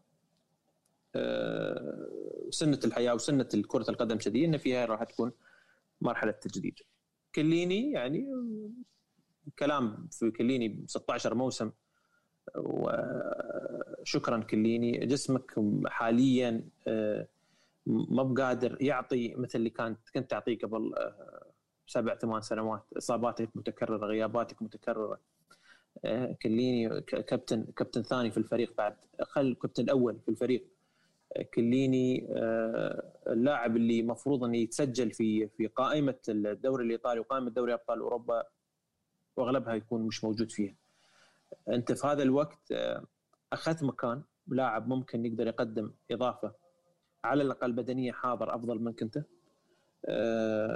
سنة 2.49 2.79
الحياة 2.86 3.13
وسنة 3.13 3.49
كره 3.67 3.89
القدم 3.89 4.17
كذي 4.17 4.45
إن 4.45 4.58
فيها 4.58 4.86
راح 4.86 5.03
تكون 5.03 5.31
مرحلة 6.01 6.31
تجديد. 6.31 6.79
كليني 7.36 7.91
يعني 7.91 8.27
كلام 9.60 10.08
في 10.12 10.31
كليني 10.31 10.86
16 10.88 11.34
موسم 11.36 11.71
وشكرا 12.55 14.43
كليني. 14.43 15.05
جسمك 15.05 15.55
حاليا 15.88 16.69
آه، 16.88 17.27
ما 17.86 18.23
بقادر 18.23 18.77
يعطي 18.81 19.36
مثل 19.36 19.60
اللي 19.60 19.69
كانت 19.69 19.99
كنت 20.13 20.31
تعطيه 20.31 20.58
قبل 20.58 20.93
آه، 20.97 21.44
سبع 21.88 22.15
ثمان 22.15 22.41
سنوات 22.41 22.84
إصاباتك 22.98 23.50
متكررة 23.56 24.06
غياباتك 24.06 24.62
متكررة. 24.62 25.19
آه، 26.06 26.36
كليني 26.41 27.02
كابتن 27.02 27.65
كابتن 27.76 28.04
ثاني 28.04 28.32
في 28.32 28.38
الفريق 28.38 28.74
بعد 28.78 28.95
خل 29.21 29.41
الكابتن 29.41 29.84
الأول 29.84 30.19
في 30.19 30.30
الفريق. 30.30 30.67
كليني 31.54 32.28
اللاعب 33.28 33.78
اللي 33.78 34.04
مفروض 34.04 34.43
انه 34.43 34.58
يتسجل 34.58 35.12
في 35.12 35.48
في 35.48 35.67
قائمة 35.67 36.15
الدوري 36.30 36.86
الإيطالي 36.86 37.19
وقائمة 37.19 37.50
دوري 37.50 37.74
أبطال 37.74 38.00
أوروبا 38.00 38.43
وأغلبها 39.38 39.74
يكون 39.74 40.02
مش 40.02 40.24
موجود 40.24 40.52
فيها. 40.52 40.76
أنت 41.69 41.91
في 41.91 42.08
هذا 42.08 42.24
الوقت 42.24 42.71
آه، 42.71 43.04
أخذت 43.54 43.84
مكان 43.84 44.24
لاعب 44.48 44.88
ممكن 44.88 45.26
يقدر 45.26 45.48
يقدم 45.48 45.91
إضافة 46.12 46.54
على 47.24 47.43
الأقل 47.43 47.71
بدنية 47.71 48.12
حاضر 48.12 48.56
أفضل 48.56 48.80
منك 48.80 49.02
انت 49.02 49.17
آه، 49.17 49.26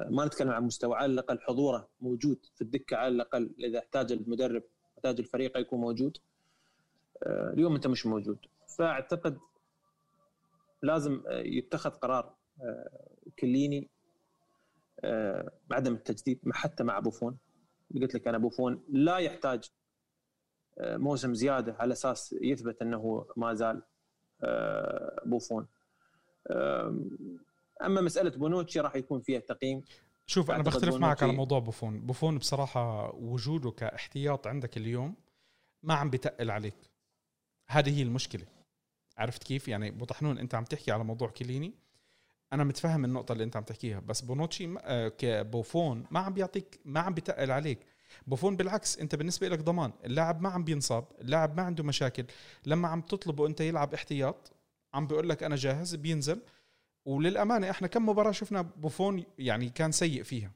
ما 0.09 0.25
نتكلم 0.25 0.49
عن 0.49 0.63
مستوى 0.63 0.95
على 0.95 1.13
الأقل 1.13 1.39
حضوره 1.39 1.89
موجود 2.01 2.45
في 2.55 2.61
الدكة 2.61 2.97
على 2.97 3.07
الأقل 3.07 3.55
إذا 3.59 3.79
احتاج 3.79 4.11
المدرب 4.11 4.63
احتاج 4.95 5.19
الفريق 5.19 5.57
يكون 5.57 5.79
موجود. 5.79 6.17
آه، 7.23 7.53
اليوم 7.53 7.75
أنت 7.75 7.87
مش 7.87 8.05
موجود. 8.05 8.37
فأعتقد 8.77 9.37
لازم 10.81 11.23
يتخذ 11.29 11.89
قرار 11.89 12.35
كليني 13.39 13.89
بعدم 15.69 15.93
التجديد 15.93 16.39
حتى 16.51 16.83
مع 16.83 16.99
بوفون 16.99 17.37
قلت 17.95 18.15
لك 18.15 18.27
أنا 18.27 18.37
بوفون 18.37 18.83
لا 18.89 19.17
يحتاج 19.17 19.71
آه، 20.79 20.97
موسم 20.97 21.33
زيادة 21.33 21.75
على 21.79 21.91
أساس 21.91 22.35
يثبت 22.41 22.81
أنه 22.81 23.25
ما 23.37 23.53
زال 23.53 23.81
آه، 24.43 25.21
بوفون 25.25 25.67
أما 27.85 28.01
مسألة 28.01 28.29
بونوتشي 28.29 28.79
راح 28.79 28.95
يكون 28.95 29.21
فيها 29.21 29.39
تقييم. 29.39 29.83
شوف 30.25 30.51
أنا 30.51 30.63
بختلف 30.63 30.95
معك 30.95 31.23
على 31.23 31.31
موضوع 31.31 31.59
بوفون. 31.59 31.99
بوفون 31.99 32.37
بصراحة 32.37 33.15
وجوده 33.15 33.71
كاحتياط 33.71 34.47
عندك 34.47 34.77
اليوم 34.77 35.15
ما 35.83 35.93
عم 35.93 36.09
بتقل 36.09 36.51
عليك. 36.51 36.75
هذه 37.69 37.97
هي 37.97 38.01
المشكلة. 38.01 38.45
عرفت 39.17 39.43
كيف؟ 39.43 39.67
يعني 39.67 39.89
ابو 39.89 40.05
طحنون 40.05 40.37
أنت 40.37 40.55
عم 40.55 40.63
تحكي 40.63 40.91
على 40.91 41.03
موضوع 41.03 41.29
كيليني. 41.29 41.73
أنا 42.53 42.63
متفهم 42.63 43.05
النقطة 43.05 43.31
اللي 43.31 43.43
أنت 43.43 43.55
عم 43.55 43.63
تحكيها 43.63 43.99
بس 43.99 44.21
بونوتشي 44.21 44.75
آه، 44.79 45.07
كبوفون 45.07 46.05
ما 46.11 46.19
عم 46.19 46.33
بيعطيك 46.33 46.79
ما 46.85 46.99
عم 46.99 47.13
بتقل 47.13 47.51
عليك. 47.51 47.79
بوفون 48.27 48.55
بالعكس 48.55 48.99
أنت 48.99 49.15
بالنسبة 49.15 49.47
لك 49.47 49.59
ضمان. 49.59 49.91
اللاعب 50.05 50.41
ما 50.41 50.49
عم 50.49 50.63
بينصاب 50.63 51.05
اللاعب 51.21 51.57
ما 51.57 51.63
عنده 51.63 51.83
مشاكل. 51.83 52.25
لما 52.65 52.87
عم 52.87 53.01
تطلبه 53.01 53.47
أنت 53.47 53.61
يلعب 53.61 53.93
احتياط 53.93 54.51
عم 54.93 55.07
بيقول 55.07 55.29
لك 55.29 55.43
أنا 55.43 55.55
جاهز 55.55 55.95
بينزل. 55.95 56.41
وللأمانة 57.09 57.69
إحنا 57.69 57.87
كم 57.87 58.09
مباراة 58.09 58.31
شفنا 58.31 58.61
بوفون 58.61 59.23
يعني 59.39 59.69
كان 59.69 59.91
سيء 59.91 60.23
فيها. 60.23 60.51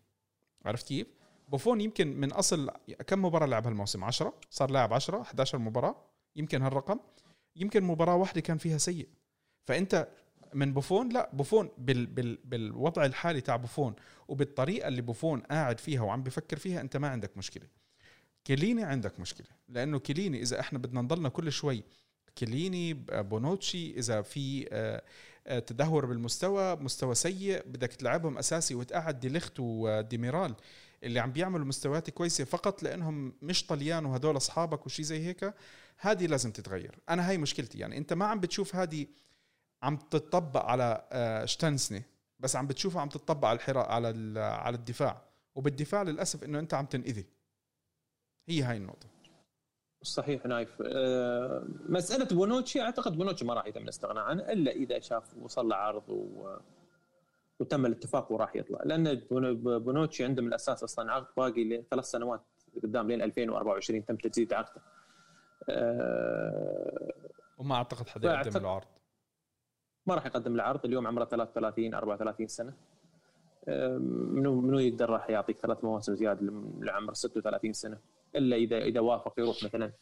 عرفت 0.65 0.87
كيف؟ 0.87 1.07
بوفون 1.49 1.81
يمكن 1.81 2.19
من 2.19 2.31
أصل 2.31 2.69
كم 3.07 3.25
مباراة 3.25 3.45
لعب 3.45 3.67
هالموسم 3.67 4.03
10 4.03 4.33
صار 4.49 4.71
لاعب 4.71 4.93
10 4.93 5.21
11 5.21 5.57
مباراة 5.57 5.95
يمكن 6.35 6.61
هالرقم. 6.61 6.99
يمكن 7.55 7.83
مباراة 7.83 8.15
واحدة 8.15 8.41
كان 8.41 8.57
فيها 8.57 8.77
سيء. 8.77 9.07
فأنت 9.65 10.07
من 10.53 10.73
بوفون 10.73 11.09
لا 11.09 11.29
بوفون 11.33 11.69
بال 11.77 12.05
بال 12.05 12.39
بالوضع 12.45 13.05
الحالي 13.05 13.41
تاع 13.41 13.55
بوفون 13.55 13.95
وبالطريقة 14.27 14.87
اللي 14.87 15.01
بوفون 15.01 15.39
قاعد 15.39 15.79
فيها 15.79 16.01
وعم 16.01 16.23
بفكر 16.23 16.57
فيها 16.57 16.81
أنت 16.81 16.97
ما 16.97 17.07
عندك 17.07 17.37
مشكلة. 17.37 17.67
كيليني 18.47 18.83
عندك 18.83 19.19
مشكلة 19.19 19.47
لأنه 19.67 19.99
كيليني 19.99 20.41
إذا 20.41 20.59
إحنا 20.59 20.79
بدنا 20.79 21.01
نضلنا 21.01 21.29
كل 21.29 21.51
شوي 21.51 21.83
كيليني 22.37 22.93
بونوتشي 22.93 23.99
إذا 23.99 24.21
في 24.21 24.67
آه، 24.71 25.03
تدهور 25.45 26.05
بالمستوى 26.05 26.75
مستوى 26.75 27.15
سيء 27.15 27.63
بدك 27.65 27.93
تلعبهم 27.93 28.37
أساسي 28.37 28.75
وتقعد 28.75 29.19
دي 29.19 29.29
ليخت 29.29 29.53
وديميرال 29.59 30.55
اللي 31.03 31.19
عم 31.19 31.31
بيعملوا 31.31 31.65
مستويات 31.65 32.09
كويسة 32.09 32.43
فقط 32.43 32.83
لأنهم 32.83 33.33
مش 33.41 33.65
طليان 33.65 34.05
وهدول 34.05 34.37
أصحابك 34.37 34.85
وشي 34.85 35.03
زي 35.03 35.27
هيك 35.27 35.53
هذه 35.97 36.25
لازم 36.25 36.51
تتغير. 36.51 36.99
أنا 37.09 37.29
هاي 37.29 37.37
مشكلتي 37.37 37.79
يعني 37.79 37.97
أنت 37.97 38.13
ما 38.13 38.25
عم 38.25 38.39
بتشوف 38.39 38.75
هذه 38.75 39.07
عم 39.83 39.97
تطبق 39.97 40.65
على 40.65 41.07
آه، 41.11 41.45
شتنسني 41.45 42.03
بس 42.39 42.55
عم 42.55 42.67
بتشوفها 42.67 43.01
عم 43.01 43.09
تطبق 43.09 43.47
على 43.47 43.55
الحراء 43.55 43.91
على 43.91 44.39
على 44.39 44.75
الدفاع. 44.75 45.21
وبالدفاع 45.55 46.03
للأسف 46.03 46.43
إنه 46.43 46.59
أنت 46.59 46.73
عم 46.73 46.85
تنأذى. 46.85 47.25
هي 48.47 48.61
هاي 48.61 48.77
النقطة. 48.77 49.07
صحيح 50.03 50.45
نايف. 50.45 50.81
أه 50.85 51.63
مسألة 51.89 52.25
بونوتشي 52.25 52.81
أعتقد 52.81 53.17
بونوتشي 53.17 53.45
ما 53.45 53.53
راح 53.53 53.67
يتم 53.67 53.83
الاستغناء 53.83 54.23
عنه 54.23 54.51
إلا 54.51 54.71
إذا 54.71 54.99
شاف 54.99 55.37
وصل 55.37 55.67
له 55.69 55.75
عرض 55.75 56.09
و... 56.09 56.55
وتم 57.59 57.85
الاتفاق 57.85 58.31
وراح 58.31 58.55
يطلع. 58.55 58.79
لأن 58.85 59.15
بونو- 59.15 59.55
بونوتشي 59.79 60.23
عنده 60.23 60.41
من 60.41 60.47
الأساس 60.47 60.83
أصلا 60.83 61.11
عقد 61.11 61.25
باقي 61.37 61.63
لثلاث 61.63 62.05
سنوات 62.05 62.41
قدام 62.83 63.07
لين 63.07 63.21
2024 63.21 64.05
تم 64.05 64.15
تجديد 64.15 64.53
عقده. 64.53 64.81
أه 65.69 67.11
وما 67.57 67.75
أعتقد 67.75 68.09
حدا 68.09 68.33
يقدم 68.33 68.51
فأعتقد- 68.51 68.61
له 68.63 68.69
عرض. 68.69 68.87
ما 70.05 70.15
راح 70.15 70.25
يقدم 70.25 70.55
العرض 70.55 70.85
اليوم 70.85 71.07
عمره 71.07 71.25
33 71.25 71.93
34 71.93 72.47
سنة. 72.47 72.73
أه 73.67 73.97
منو 73.97 74.61
منو 74.61 74.79
يقدر 74.79 75.09
راح 75.09 75.29
يعطيك 75.29 75.57
ثلاث 75.57 75.83
مواسم 75.83 76.15
زيادة 76.15 76.53
لعمر 76.79 77.13
36 77.13 77.73
سنة؟ 77.73 77.97
إلا 78.35 78.55
اذا 78.55 78.77
إذا 78.77 78.99
وافق 78.99 79.39
يروح 79.39 79.63
مثلا 79.63 79.93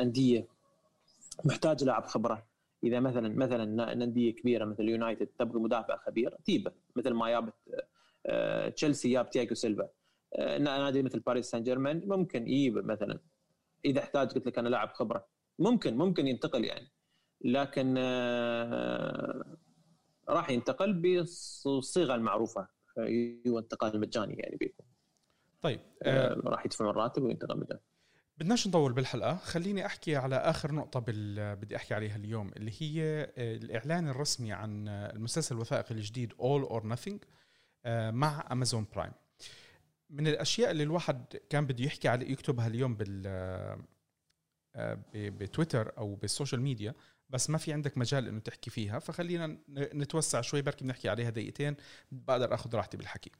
أندية 0.00 0.48
محتاج 1.44 1.84
لاعب 1.84 2.06
خبرة. 2.06 2.46
إذا 2.84 3.00
مثلا 3.00 3.28
مثلا 3.28 3.92
أندية 3.92 4.34
كبيرة 4.34 4.64
مثل 4.64 4.88
يونايتد 4.88 5.26
تبغى 5.26 5.60
مدافع 5.60 5.96
خبير 5.96 6.36
تيبه 6.44 6.72
مثل 6.96 7.10
ما 7.10 7.30
جابت 7.30 7.54
أه 8.26 8.68
تشيلسي 8.68 9.12
جاب 9.12 9.30
تياجو 9.30 9.54
سيلفا. 9.54 9.88
أه 10.34 10.58
نادي 10.58 11.02
مثل 11.02 11.20
باريس 11.20 11.50
سان 11.50 11.62
جيرمان 11.62 12.02
ممكن 12.06 12.48
يجيب 12.48 12.86
مثلا. 12.86 13.18
إذا 13.84 14.00
احتاج 14.00 14.32
قلت 14.32 14.46
لك 14.46 14.58
أنا 14.58 14.68
لاعب 14.68 14.88
خبرة. 14.88 15.26
ممكن 15.58 15.96
ممكن 15.96 16.26
ينتقل 16.26 16.64
يعني. 16.64 16.88
لكن 17.44 17.94
آه، 17.98 19.56
راح 20.28 20.50
ينتقل 20.50 20.92
بالصيغه 20.92 22.14
المعروفة. 22.14 22.68
هو 23.48 23.58
انتقال 23.58 24.00
مجاني 24.00 24.34
يعني 24.34 24.56
بيكون. 24.56 24.86
طيب 25.62 25.80
آه، 26.02 26.32
آه، 26.32 26.40
راح 26.44 26.66
يدفعون 26.66 26.90
الراتب 26.90 27.22
وينتقل 27.22 27.60
مجاني 27.60 27.80
بدناش 28.40 28.68
نطول 28.68 28.92
بالحلقة. 28.92 29.36
خليني 29.36 29.86
أحكي 29.86 30.16
على 30.16 30.36
آخر 30.36 30.72
نقطة 30.72 31.00
بال... 31.00 31.56
بدي 31.56 31.76
أحكي 31.76 31.94
عليها 31.94 32.16
اليوم 32.16 32.50
اللي 32.56 32.72
هي 32.78 33.22
آه، 33.22 33.56
الإعلان 33.56 34.08
الرسمي 34.08 34.52
عن 34.52 34.88
آه، 34.88 35.12
المسلسل 35.12 35.54
الوثائقي 35.54 35.94
الجديد 35.94 36.32
All 36.32 36.68
or 36.70 36.82
Nothing 36.82 37.18
آه، 37.84 38.10
مع 38.10 38.48
امازون 38.52 38.86
برايم 38.94 39.12
من 40.10 40.26
الأشياء 40.26 40.70
اللي 40.70 40.82
الواحد 40.82 41.24
كان 41.50 41.66
بده 41.66 41.84
يحكي 41.84 42.08
عليه 42.08 42.32
يكتبها 42.32 42.66
اليوم 42.66 42.94
بال 42.94 43.82
بتويتر 45.14 45.92
أو 45.98 46.14
بالسوشيال 46.14 46.60
ميديا 46.60 46.94
بس 47.30 47.50
ما 47.50 47.58
في 47.58 47.72
عندك 47.72 47.98
مجال 47.98 48.28
إنه 48.28 48.40
تحكي 48.40 48.70
فيها 48.70 48.98
فخلينا 48.98 49.58
نتوسع 49.68 50.40
شوي 50.40 50.62
بركي 50.62 50.84
بنحكي 50.84 51.08
عليها 51.08 51.30
دقيقتين 51.30 51.76
بقدر 52.12 52.54
آخذ 52.54 52.74
راحتي 52.74 52.96
بالحكي. 52.96 53.30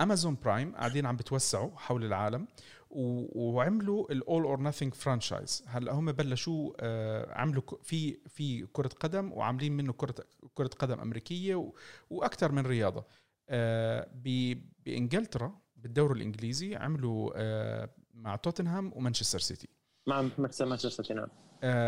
امازون 0.00 0.36
برايم 0.44 0.74
قاعدين 0.74 1.06
عم 1.06 1.16
بتوسعوا 1.16 1.70
حول 1.76 2.04
العالم 2.04 2.46
وعملوا 2.90 4.12
ال 4.12 4.42
All 4.42 4.54
or 4.54 4.62
Nothing 4.62 4.94
franchise 4.94 5.64
هلأ 5.66 5.92
هم 5.92 6.12
بلشوا 6.12 6.72
آه، 6.80 7.34
عملوا 7.34 7.62
في 7.82 8.18
في 8.28 8.66
كرة 8.72 8.88
قدم 8.88 9.32
وعاملين 9.32 9.76
منه 9.76 9.92
كره 9.92 10.14
كرة 10.54 10.70
قدم 10.78 11.00
أمريكية 11.00 11.72
وأكثر 12.10 12.52
من 12.52 12.66
رياضة. 12.66 13.04
آه، 13.48 14.08
بإنجلترا 14.14 15.60
بالدوري 15.76 16.16
الإنجليزي 16.16 16.76
عملوا 16.76 17.32
آه، 17.36 17.90
مع 18.14 18.36
توتنهام 18.36 18.92
ومانشستر 18.96 19.38
سيتي. 19.38 19.68
مع 20.06 20.28
مانشستر 20.60 20.90
سيتي 20.90 21.14
نعم. 21.14 21.28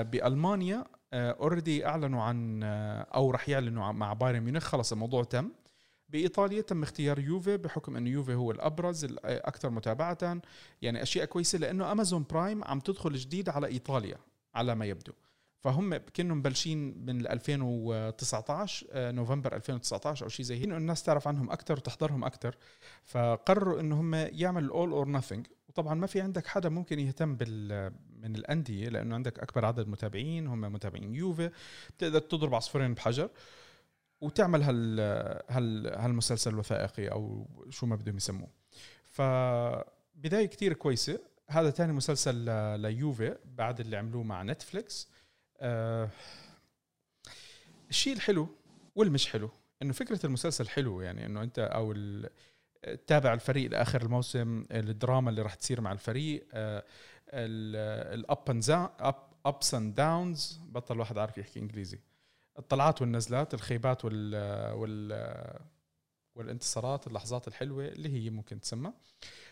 بألمانيا 0.03 0.85
already 1.15 1.87
أعلنوا 1.87 2.23
عن 2.23 2.63
آه، 2.63 3.07
أو 3.15 3.31
رح 3.31 3.49
يعلنوا 3.49 3.93
مع 3.93 4.13
بايرن 4.13 4.41
ميونخ. 4.41 4.65
خلص 4.65 4.93
الموضوع 4.93 5.25
تم. 5.25 5.51
بإيطاليا 6.09 6.61
تم 6.61 6.83
اختيار 6.83 7.19
يوفي 7.19 7.57
بحكم 7.57 7.97
انه 7.97 8.11
يوفي 8.11 8.35
هو 8.35 8.51
الأبرز 8.51 9.05
الاكثر 9.05 9.71
متابعة. 9.71 10.41
يعني 10.83 11.03
أشياء 11.03 11.25
كويسة 11.25 11.59
لأنه 11.59 11.93
أمازون 11.93 12.27
برايم 12.31 12.65
عم 12.65 12.81
تدخل 12.81 13.13
جديد 13.13 13.49
على 13.49 13.67
إيطاليا 13.67 14.17
على 14.55 14.75
ما 14.75 14.85
يبدو. 14.85 15.13
فهم 15.63 15.97
كانوا 15.97 16.37
مبلشين 16.37 17.05
من 17.07 17.27
2019 17.27 18.87
آه، 18.93 19.11
نوفمبر 19.11 19.57
2019 19.57 20.25
أو 20.25 20.29
شيء 20.29 20.47
زي 20.47 20.57
هيك 20.57 20.65
إنه 20.65 20.77
الناس 20.77 21.03
تعرف 21.03 21.29
عنهم 21.29 21.51
أكثر 21.51 21.75
وتحضرهم 21.75 22.25
أكثر 22.25 22.57
فقرروا 23.05 23.81
إنه 23.81 24.01
هم 24.01 24.15
يعملوا 24.15 24.67
ال 24.67 24.91
All 24.93 25.02
or 25.02 25.09
Nothing 25.09 25.47
وطبعا 25.69 25.95
ما 25.95 26.07
في 26.07 26.21
عندك 26.21 26.47
حدا 26.47 26.69
ممكن 26.69 27.01
يهتم 27.01 27.37
بال 27.37 27.93
من 28.23 28.37
الأندية 28.37 28.89
لأنه 28.89 29.15
عندك 29.15 29.39
أكبر 29.39 29.65
عدد 29.65 29.89
متابعين 29.89 30.47
هم 30.47 30.61
متابعين 30.61 31.15
يوفي 31.15 31.51
بتقدر 31.97 32.19
تضرب 32.19 32.55
عصفورين 32.55 32.95
بحجر 32.95 33.31
وتعمل 34.21 34.63
هال 34.63 35.01
هال 35.51 35.87
هالمسلسل 35.95 36.51
الوثائقي 36.51 37.09
أو 37.09 37.47
شو 37.71 37.87
ما 37.87 37.97
بدهم 37.97 38.17
يسموه. 38.17 38.49
فبداية 39.05 40.47
كتير 40.47 40.73
كويسة. 40.73 41.19
هذا 41.49 41.71
تاني 41.71 41.93
مسلسل 41.93 42.35
ل- 42.45 42.81
ليوفي 42.81 43.37
بعد 43.45 43.81
اللي 43.81 43.97
عملوه 43.97 44.23
مع 44.23 44.43
نتفليكس 44.43 45.09
آه 45.63 46.09
الشيء 47.91 48.13
الحلو 48.13 48.49
والمش 48.97 49.29
حلو 49.29 49.51
إنه 49.83 49.93
فكرة 49.93 50.27
المسلسل 50.27 50.69
حلو 50.69 51.01
يعني 51.01 51.27
إنه 51.27 51.43
أنت 51.43 51.59
أو 51.59 51.95
تتابع 52.83 53.35
الفريق 53.35 53.71
لآخر 53.71 54.03
الموسم 54.03 54.65
الدراما 54.71 55.31
اللي 55.31 55.43
راح 55.43 55.55
تصير 55.55 55.81
مع 55.81 55.93
الفريق 55.93 56.47
ال 57.35 57.73
up 57.73 58.51
and 58.51 58.71
up 59.01 59.15
ups 59.47 59.75
and 59.75 59.95
downs 59.95 60.61
بطل 60.67 60.99
واحد 61.01 61.19
عارف 61.19 61.39
يحكي 61.39 61.61
إنجليزي. 61.61 61.99
الطلعات 62.59 63.03
والنزلات 63.03 63.55
الخيبات 63.55 64.05
وال 64.05 64.35
وال 64.75 65.59
والانتصارات 66.35 67.07
اللحظات 67.07 67.49
الحلوة 67.49 67.89
اللي 67.89 68.09
هي 68.09 68.31
ممكن 68.31 68.61
تسمى. 68.61 68.93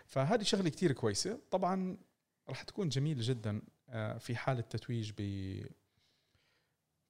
فهذه 0.07 0.43
شغلة 0.43 0.69
كتير 0.69 0.93
كويسة. 0.93 1.39
طبعا 1.51 1.97
راح 2.49 2.63
تكون 2.63 2.89
جميلة 2.89 3.21
جدا 3.23 3.63
آه، 3.89 4.19
في 4.19 4.37
حال 4.37 4.59
التتويج 4.59 5.13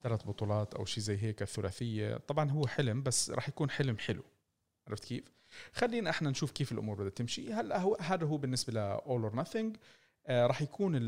ثلاث 0.02 0.26
بطولات 0.26 0.74
أو 0.74 0.84
شيء 0.84 1.02
زي 1.04 1.16
هيك 1.22 1.42
الثلاثيه 1.42 2.16
طبعا 2.16 2.50
هو 2.50 2.66
حلم 2.66 3.02
بس 3.02 3.30
راح 3.30 3.48
يكون 3.48 3.70
حلم 3.70 3.98
حلو. 3.98 4.22
عرفت 4.88 5.04
كيف؟ 5.04 5.24
خلينا 5.72 6.10
إحنا 6.10 6.30
نشوف 6.30 6.50
كيف 6.50 6.72
الأمور 6.72 6.96
بدها 6.96 7.10
تمشي. 7.10 7.52
هلأ 7.52 7.80
هو 7.80 7.96
هذا 8.00 8.26
هو 8.26 8.36
بالنسبة 8.36 8.72
ل 8.72 8.98
All 8.98 9.32
or 9.32 9.36
Nothing. 9.36 9.78
آه، 10.26 10.46
راح 10.46 10.62
يكون 10.62 10.96
ال- 10.96 11.00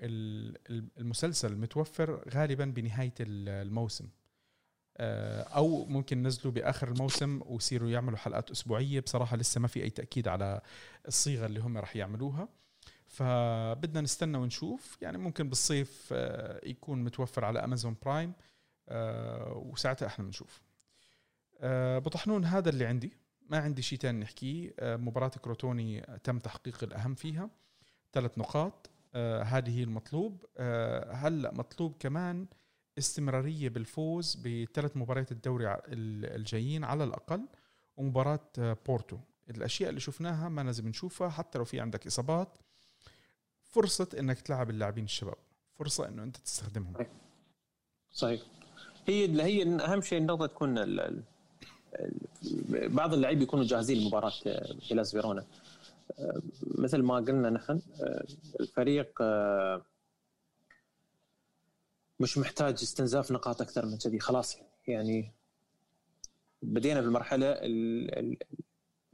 ال- 0.00 0.88
المسلسل 0.98 1.56
متوفر 1.56 2.24
غالبا 2.34 2.64
بنهاية 2.64 3.14
ال- 3.20 3.48
الموسم. 3.66 4.08
آه، 4.96 5.42
أو 5.42 5.84
ممكن 5.84 6.22
نزلوا 6.22 6.52
بآخر 6.52 6.88
الموسم 6.88 7.40
ويصيروا 7.46 7.90
يعملوا 7.90 8.18
حلقات 8.18 8.50
أسبوعية. 8.50 9.00
بصراحة 9.00 9.36
لسه 9.36 9.60
ما 9.60 9.68
في 9.68 9.82
أي 9.82 9.90
تأكيد 9.90 10.28
على 10.28 10.60
الصيغة 11.08 11.46
اللي 11.46 11.60
هم 11.60 11.78
راح 11.78 11.96
يعملوها. 11.96 12.48
فبدنا 13.06 14.00
نستنى 14.00 14.38
ونشوف. 14.38 14.98
يعني 15.02 15.18
ممكن 15.18 15.48
بالصيف 15.48 16.08
آه، 16.12 16.60
يكون 16.68 17.04
متوفر 17.04 17.44
على 17.44 17.64
امازون 17.64 17.96
برايم 18.04 18.32
آه، 18.88 19.52
وساعتها 19.52 20.06
إحنا 20.06 20.24
بنشوف. 20.24 20.62
آه، 21.60 21.96
ابو 21.96 22.10
طحنون 22.10 22.44
هذا 22.44 22.68
اللي 22.68 22.86
عندي. 22.86 23.12
ما 23.50 23.58
عندي 23.58 23.82
شيء 23.82 23.98
ثاني 23.98 24.20
نحكيه. 24.20 24.74
مباراة 24.82 25.28
كروتوني 25.28 26.00
تم 26.24 26.38
تحقيق 26.38 26.84
الأهم 26.84 27.14
فيها. 27.14 27.50
ثلاث 28.12 28.38
نقاط. 28.38 28.90
هذه 29.42 29.78
هي 29.78 29.82
المطلوب. 29.82 30.44
هلا 31.10 31.54
مطلوب 31.54 31.94
كمان 32.00 32.46
استمرارية 32.98 33.68
بالفوز 33.68 34.34
بثلاث 34.34 34.96
مباريات 34.96 35.32
الدوري 35.32 35.78
الجايين 35.88 36.84
على 36.84 37.04
الأقل 37.04 37.48
ومباراة 37.96 38.48
آه، 38.58 38.76
بورتو. 38.86 39.18
الأشياء 39.50 39.90
اللي 39.90 40.00
شفناها 40.00 40.48
ما 40.48 40.60
لازم 40.60 40.88
نشوفها 40.88 41.28
حتى 41.28 41.58
لو 41.58 41.64
في 41.64 41.80
عندك 41.80 42.06
إصابات 42.06 42.58
فرصة 43.76 44.08
إنك 44.18 44.40
تلعب 44.40 44.70
اللاعبين 44.70 45.04
الشباب. 45.04 45.34
فرصة 45.78 46.08
إنه 46.08 46.22
أنت 46.22 46.36
تستخدمهم. 46.36 46.94
صحيح. 48.12 48.40
هي 49.08 49.42
هي 49.42 49.62
أهم 49.62 50.00
شيء 50.02 50.18
النقطة 50.18 50.46
تكون 50.46 50.78
ال 50.78 51.00
ال 51.00 51.22
بعض 52.88 53.14
اللعيبه 53.14 53.42
يكونوا 53.42 53.64
جاهزين 53.64 53.98
لمباراة 54.04 54.32
هيلاس 54.90 55.10
فيرونا. 55.10 55.46
آه، 56.18 56.42
مثل 56.78 57.02
ما 57.02 57.16
قلنا 57.16 57.50
نحن 57.50 57.80
آه، 58.00 58.26
الفريق 58.60 59.18
آه، 59.22 59.82
مش 62.20 62.38
محتاج 62.38 62.72
استنزاف 62.74 63.32
نقاط 63.32 63.60
أكثر 63.62 63.86
من 63.86 63.98
كذي 63.98 64.18
خلاص 64.20 64.56
يعني. 64.88 65.32
بدينا 66.62 67.00
في 67.00 67.06
المرحله 67.06 67.46
ال- 67.52 68.18
ال- 68.18 68.36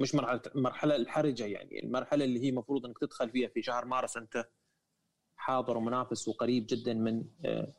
مش 0.03 0.15
مرحلة 0.15 0.41
المرحله 0.57 0.97
الحرجة 0.97 1.47
يعني 1.47 1.85
المرحلة 1.85 2.25
اللي 2.25 2.45
هي 2.45 2.49
المفروض 2.49 2.87
إنك 2.87 2.99
تدخل 2.99 3.31
فيها 3.31 3.49
في 3.49 3.62
شهر 3.62 3.85
مارس 3.85 4.17
أنت 4.17 4.49
حاضر 5.37 5.77
ومنافس 5.77 6.29
وقريب 6.29 6.67
جدا 6.69 6.95
من 6.95 7.25
آه، 7.45 7.73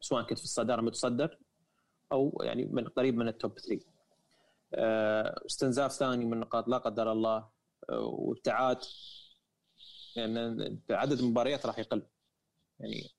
سواء 0.00 0.22
كنت 0.22 0.38
في 0.38 0.44
الصدارة 0.44 0.80
متصدر 0.80 1.38
أو 2.12 2.40
يعني 2.42 2.64
من 2.64 2.88
قريب 2.88 3.16
من 3.16 3.28
التوب 3.28 3.58
3 3.58 3.86
آه، 4.74 5.42
استنزاف 5.46 5.92
ثاني 5.92 6.24
من 6.24 6.32
النقاط 6.32 6.68
لا 6.68 6.78
قدر 6.78 7.12
الله 7.12 7.48
آه، 7.90 7.98
وابتعاد 8.00 8.78
يعني 10.16 10.80
عدد 10.90 11.18
المباريات 11.18 11.66
راح 11.66 11.78
يقل. 11.78 12.02
يعني 12.80 13.10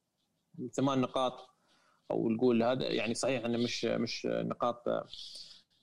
ثمان 0.74 1.02
نقاط 1.02 1.50
أو 2.12 2.30
نقول 2.30 2.64
هذا 2.64 2.92
يعني 2.92 3.14
صحيح 3.14 3.46
إنه 3.46 3.58
مش 3.58 3.86
مش 3.86 4.26
نقاط 4.26 4.84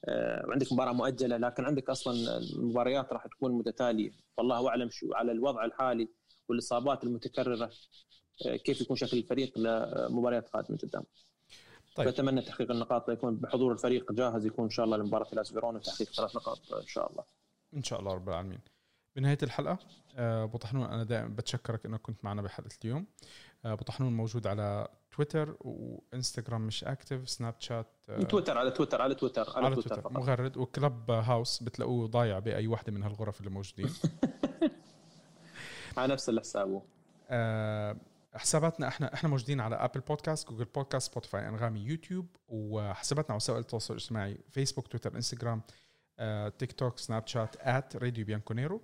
آه، 0.05 0.55
آه، 0.55 0.75
مباراة 0.75 0.93
مؤجلة 0.93 1.37
لكن 1.37 1.65
عندك 1.65 1.91
أصلا 1.91 2.39
المباريات 2.39 3.13
راح 3.13 3.27
تكون 3.27 3.53
متتالية. 3.53 4.11
والله 4.39 4.69
أعلم 4.69 4.91
شو 4.91 5.15
على 5.15 5.33
الوضع 5.33 5.65
الحالي 5.65 6.09
والإصابات 6.49 7.05
المتكررة 7.05 7.71
آه، 8.47 8.57
كيف 8.57 8.81
يكون 8.81 8.97
شكل 8.97 9.17
الفريق 9.17 9.59
لمباريات 9.59 10.49
قادمة 10.49 10.79
قدام. 10.79 11.05
طيب. 11.97 12.11
فاتمنى 12.11 12.43
تحقيق 12.43 12.71
النقاط 12.71 13.11
يكون 13.11 13.37
بحضور 13.37 13.73
الفريق 13.73 14.13
جاهز 14.13 14.47
يكون 14.47 14.65
إن 14.65 14.71
شاء 14.71 14.85
الله 14.85 14.97
لمباراة 14.97 15.27
لاس 15.33 15.53
فيرونا 15.53 15.79
وتحقيق 15.79 16.09
ثلاث 16.13 16.37
نقاط 16.37 16.73
إن 16.73 16.87
شاء 16.87 17.11
الله. 17.11 17.25
إن 17.77 17.83
شاء 17.83 18.01
الله 18.01 18.15
رب 18.15 18.29
العالمين. 18.29 18.61
بنهاية 19.17 19.39
الحلقة 19.43 19.79
آه، 20.17 20.45
أبو 20.45 20.59
طحنون 20.59 20.85
أنا 20.85 21.05
دائما 21.05 21.29
بتشكرك 21.29 21.87
إنك 21.87 22.01
كنت 22.01 22.25
معنا 22.25 22.43
بحلقه 22.43 22.77
اليوم. 22.85 23.07
آه، 23.65 23.73
أبو 23.73 23.85
طحنون 23.85 24.17
موجود 24.17 24.47
على 24.47 24.89
تويتر 25.11 25.57
وإنستغرام 25.61 26.67
مش 26.67 26.85
active 26.85 27.29
سناب 27.29 27.55
شات 27.59 27.87
آه، 27.87 28.00
تويتر 28.29 28.59
على 28.59 28.71
تويتر 28.71 29.03
على 29.03 29.15
تويتر 29.15 29.51
على, 29.57 29.67
على 29.67 29.75
تويتر, 29.75 29.89
تويتر 29.89 30.03
فقط. 30.03 30.13
مغرد 30.13 30.57
و 30.57 31.11
Clubhouse 31.11 31.63
بتلاقوه 31.63 32.07
ضايع 32.07 32.39
بأي 32.39 32.67
وحدة 32.67 32.93
من 32.93 33.03
هالغرف 33.03 33.41
اللي 33.41 33.51
موجودين. 33.51 33.91
على 35.97 36.13
نفس 36.13 36.29
الحساب. 36.29 36.83
آه، 37.31 37.97
حساباتنا 38.35 38.89
إحنا 38.89 39.15
إحنا 39.15 39.29
موجودين 39.29 39.61
على 39.61 39.77
Apple 39.77 40.01
Podcasts 40.01 40.49
Google 40.49 40.65
Podcasts 40.65 41.11
Spotify 41.11 41.49
أنغامي 41.49 41.81
يوتيوب 41.81 42.27
وحساباتنا 42.49 43.31
على 43.31 43.37
وسائل 43.37 43.59
التواصل 43.59 43.95
الاجتماعي 43.95 44.39
فيسبوك 44.51 44.87
تويتر 44.87 45.17
انستغرام 45.17 45.63
تيك 46.59 46.73
توك 46.73 46.99
سناب 46.99 47.27
شات 47.27 47.57
at 47.57 47.97
Radio 47.97 48.25
Bianconero 48.25 48.83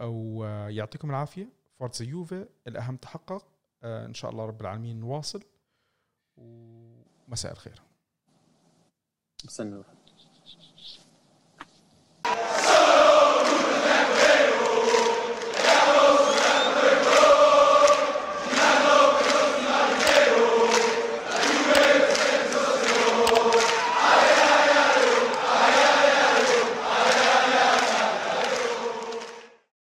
ويعطيكم 0.00 1.10
العافية. 1.10 1.48
Forza 1.78 2.04
Juve 2.04 2.46
الأهم 2.68 2.96
تحقق. 2.96 3.46
آه، 3.82 4.06
إن 4.06 4.14
شاء 4.14 4.30
الله 4.30 4.44
رب 4.44 4.60
العالمين 4.60 5.00
نواصل 5.00 5.42
ومساء 6.36 7.52
الخير. 7.52 7.82
استنى 9.48 9.82